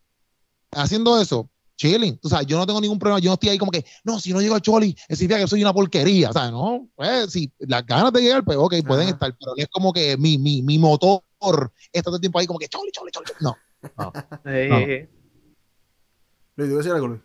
[0.71, 2.19] haciendo eso, chilling.
[2.23, 3.21] O sea, yo no tengo ningún problema.
[3.21, 5.63] Yo no estoy ahí como que, no, si no llego al Choli, significa que soy
[5.63, 6.31] una porquería.
[6.31, 9.69] O sea, no, pues si las ganas de llegar, pues ok, pueden estar, pero es
[9.69, 11.23] como que mi, mi, mi motor
[11.93, 13.27] está todo el tiempo ahí como que Choli, Choli, Choli.
[13.41, 13.57] No.
[13.99, 14.13] no,
[14.45, 15.09] Le
[16.57, 17.19] digo decir algo,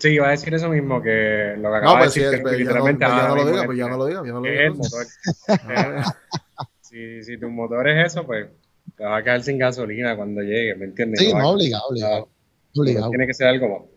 [0.00, 2.42] Sí, iba a decir eso mismo que lo que acaba de pues decir.
[2.42, 4.62] que literalmente ya no, lo diga, pues ya no lo diga, ya no lo diga.
[4.62, 5.06] Es el motor.
[6.80, 8.48] si, si tu motor es eso, pues
[9.00, 11.20] te va a quedar sin gasolina cuando llegue, ¿me entiendes?
[11.20, 12.28] Sí, no, obligado, obligado.
[13.08, 13.88] Tiene que ser algo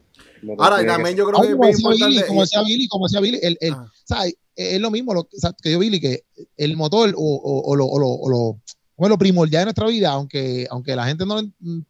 [0.48, 0.60] más.
[0.60, 3.58] Ahora, también yo creo que como decía Billy, como decía Billy, como decía Billy, el,
[3.60, 3.92] el, ah.
[4.06, 4.38] ¿sabes?
[4.56, 5.28] es lo mismo lo,
[5.62, 6.24] que yo Billy, que
[6.56, 8.62] el motor o, o, o, lo, o, lo,
[9.10, 11.42] lo primordial de nuestra vida, aunque, aunque la gente no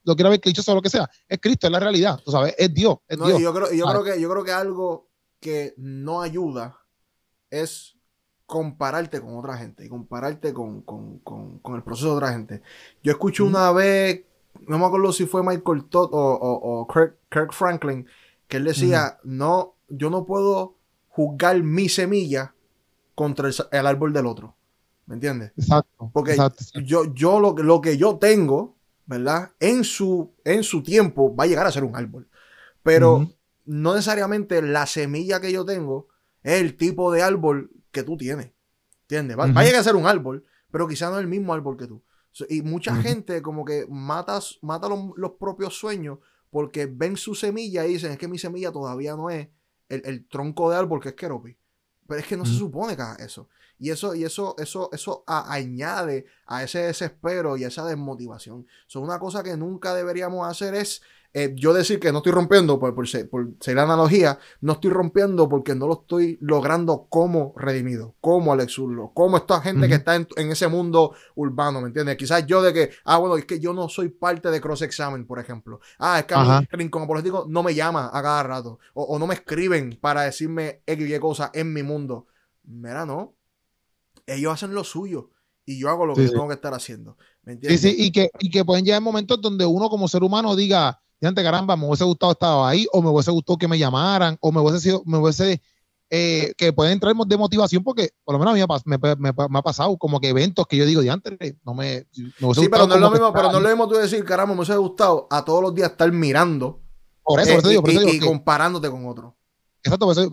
[0.03, 2.55] lo quiera ver clichoso o lo que sea, es Cristo, es la realidad, tú sabes,
[2.57, 2.97] es Dios.
[3.07, 3.39] Es Dios.
[3.39, 6.79] Yo, creo, yo, creo que, yo creo que algo que no ayuda
[7.51, 7.92] es
[8.53, 12.61] compararte con otra gente y compararte con, con, con, con el proceso de otra gente.
[13.01, 14.25] Yo escuché una vez,
[14.67, 18.05] no me acuerdo si fue Michael Todd o, o, Kirk, Franklin,
[18.47, 20.75] que él decía, no, yo no puedo
[21.07, 22.53] juzgar mi semilla
[23.15, 24.55] contra el árbol del otro.
[25.07, 25.51] ¿Me entiendes?
[25.57, 26.11] Exacto.
[26.13, 26.37] Porque
[26.85, 28.75] yo, yo lo, lo, que yo tengo,
[29.07, 29.49] ¿verdad?
[29.59, 32.27] En su, en su tiempo va a llegar a ser un árbol.
[32.83, 33.27] Pero
[33.65, 36.07] no necesariamente la semilla que yo tengo
[36.43, 38.51] es el tipo de árbol que tú tienes.
[39.03, 39.37] ¿Entiendes?
[39.37, 41.87] Va, a llegar a ser un árbol, pero quizá no es el mismo árbol que
[41.87, 42.03] tú.
[42.49, 46.17] Y mucha gente como que mata, mata los, propios sueños
[46.49, 49.47] porque ven su semilla y dicen, es que mi semilla todavía no es
[49.87, 51.55] el, tronco de árbol que es Keropi.
[52.07, 53.47] Pero es que no se supone que haga eso.
[53.77, 58.65] Y eso, y eso, eso, eso añade a ese desespero y a esa desmotivación.
[58.87, 61.01] So, una cosa que nunca deberíamos hacer es
[61.33, 63.29] eh, yo decir que no estoy rompiendo, por, por, ser,
[63.75, 69.11] la analogía, no estoy rompiendo porque no lo estoy logrando como redimido, como Alex Urlo,
[69.13, 72.17] como esta gente que está en, ese mundo urbano, ¿me entiendes?
[72.17, 75.25] Quizás yo de que, ah, bueno, es que yo no soy parte de Cross Examen,
[75.25, 75.79] por ejemplo.
[75.97, 79.25] Ah, es que a mí Rincón Apologético no me llama a cada rato, o, no
[79.25, 82.27] me escriben para decirme X y cosas en mi mundo.
[82.63, 83.33] Mira, no
[84.27, 85.29] ellos hacen lo suyo
[85.65, 87.17] y yo hago lo que tengo que estar haciendo.
[87.43, 87.81] ¿Me entiendes?
[87.81, 91.01] Sí, sí, y que, y que pueden llegar momentos donde uno como ser humano diga,
[91.25, 94.51] antes caramba, me hubiese gustado estar ahí, o me hubiese gustado que me llamaran, o
[94.51, 95.61] me hubiese sido, me hubiese,
[96.09, 99.97] eh, que pueden entrar de motivación, porque por lo menos a mí me, ha pasado
[99.97, 102.31] como que eventos que yo digo de antes, no me, Sí,
[102.69, 104.77] pero no es lo mismo, pero no es lo mismo tú decir, caramba, me hubiese
[104.77, 106.81] gustado a todos los días estar mirando.
[107.23, 109.35] Por eso, por eso eh, y, comparándote con otro.
[109.83, 110.29] Exacto, eso,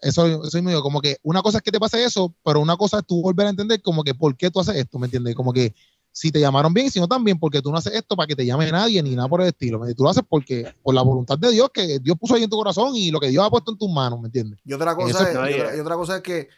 [0.00, 2.98] eso, es medio como que una cosa es que te pase eso, pero una cosa
[2.98, 5.34] es tú volver a entender como que por qué tú haces esto, ¿me entiendes?
[5.34, 5.74] Como que
[6.12, 8.44] si te llamaron bien, si no también, porque tú no haces esto para que te
[8.44, 9.80] llame nadie ni nada por el estilo.
[9.96, 12.56] Tú lo haces porque por la voluntad de Dios que Dios puso ahí en tu
[12.56, 14.58] corazón y lo que Dios ha puesto en tus manos, ¿me entiendes?
[14.64, 16.48] Y otra cosa, es, y otra, cosa es que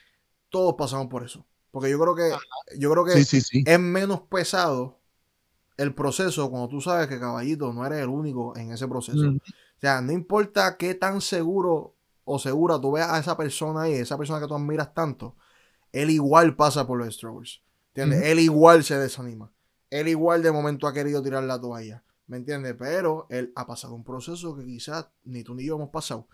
[0.49, 1.45] todos pasamos por eso.
[1.71, 2.33] Porque yo creo que,
[2.79, 4.99] yo creo que es menos pesado
[5.77, 9.29] el proceso cuando tú sabes que caballito no eres el único en ese proceso.
[9.29, 11.95] O sea, no importa qué tan seguro
[12.25, 15.37] o segura tú veas a esa persona ahí, esa persona que tú admiras tanto,
[15.93, 17.61] él igual pasa por los struggles.
[17.95, 18.23] ¿Entiendes?
[18.29, 19.53] Él igual se desanima.
[19.91, 22.05] Él igual de momento ha querido tirar la toalla.
[22.27, 22.77] ¿Me entiendes?
[22.79, 26.29] Pero él ha pasado un proceso que quizás ni tú ni yo hemos pasado.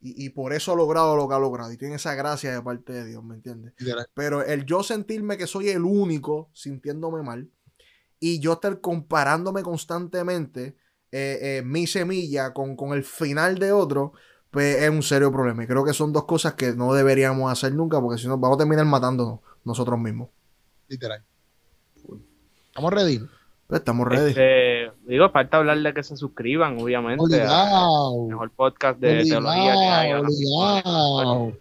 [0.00, 1.72] Y, por eso ha logrado lo que ha logrado.
[1.72, 3.72] Y tiene esa gracia de parte de Dios, ¿me entiendes?
[4.14, 7.50] Pero el yo sentirme que soy el único sintiéndome mal
[8.20, 10.76] y yo estar comparándome constantemente
[11.10, 14.12] eh, eh, mi semilla con, con el final de otro,
[14.52, 15.64] pues es un serio problema.
[15.64, 18.56] Y creo que son dos cosas que no deberíamos hacer nunca, porque si no, vamos
[18.56, 20.28] a terminar matándonos nosotros mismos.
[20.88, 21.22] Literal.
[22.68, 23.20] ¿Estamos ready?
[23.66, 24.30] Pues estamos ready.
[24.30, 27.22] Este, digo, falta hablar de que se suscriban, obviamente.
[27.22, 28.26] Obligado.
[28.26, 30.12] mejor podcast de teología que hay.
[30.14, 31.52] Obligado.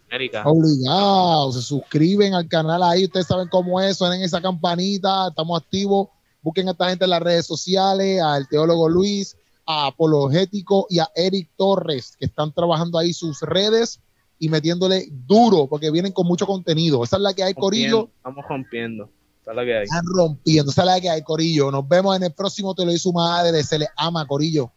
[0.46, 1.52] Obligado.
[1.52, 3.06] Se suscriben al canal ahí.
[3.06, 3.98] Ustedes saben cómo es.
[3.98, 5.28] Suenen esa campanita.
[5.28, 6.08] Estamos activos.
[6.42, 8.22] Busquen a esta gente en las redes sociales.
[8.22, 9.36] Al teólogo Luis
[9.68, 14.00] a Apologético y a Eric Torres, que están trabajando ahí sus redes
[14.40, 17.04] y metiéndole duro, porque vienen con mucho contenido.
[17.04, 18.10] Esa es la que hay, Corillo.
[18.18, 19.10] Estamos rompiendo.
[19.42, 19.84] Esa es la que hay.
[19.84, 20.72] Están rompiendo.
[20.72, 21.72] Esa es la que hay, Corillo.
[21.72, 23.64] Nos vemos en el próximo Te lo hizo su madre.
[23.64, 24.72] Se le ama, Corillo.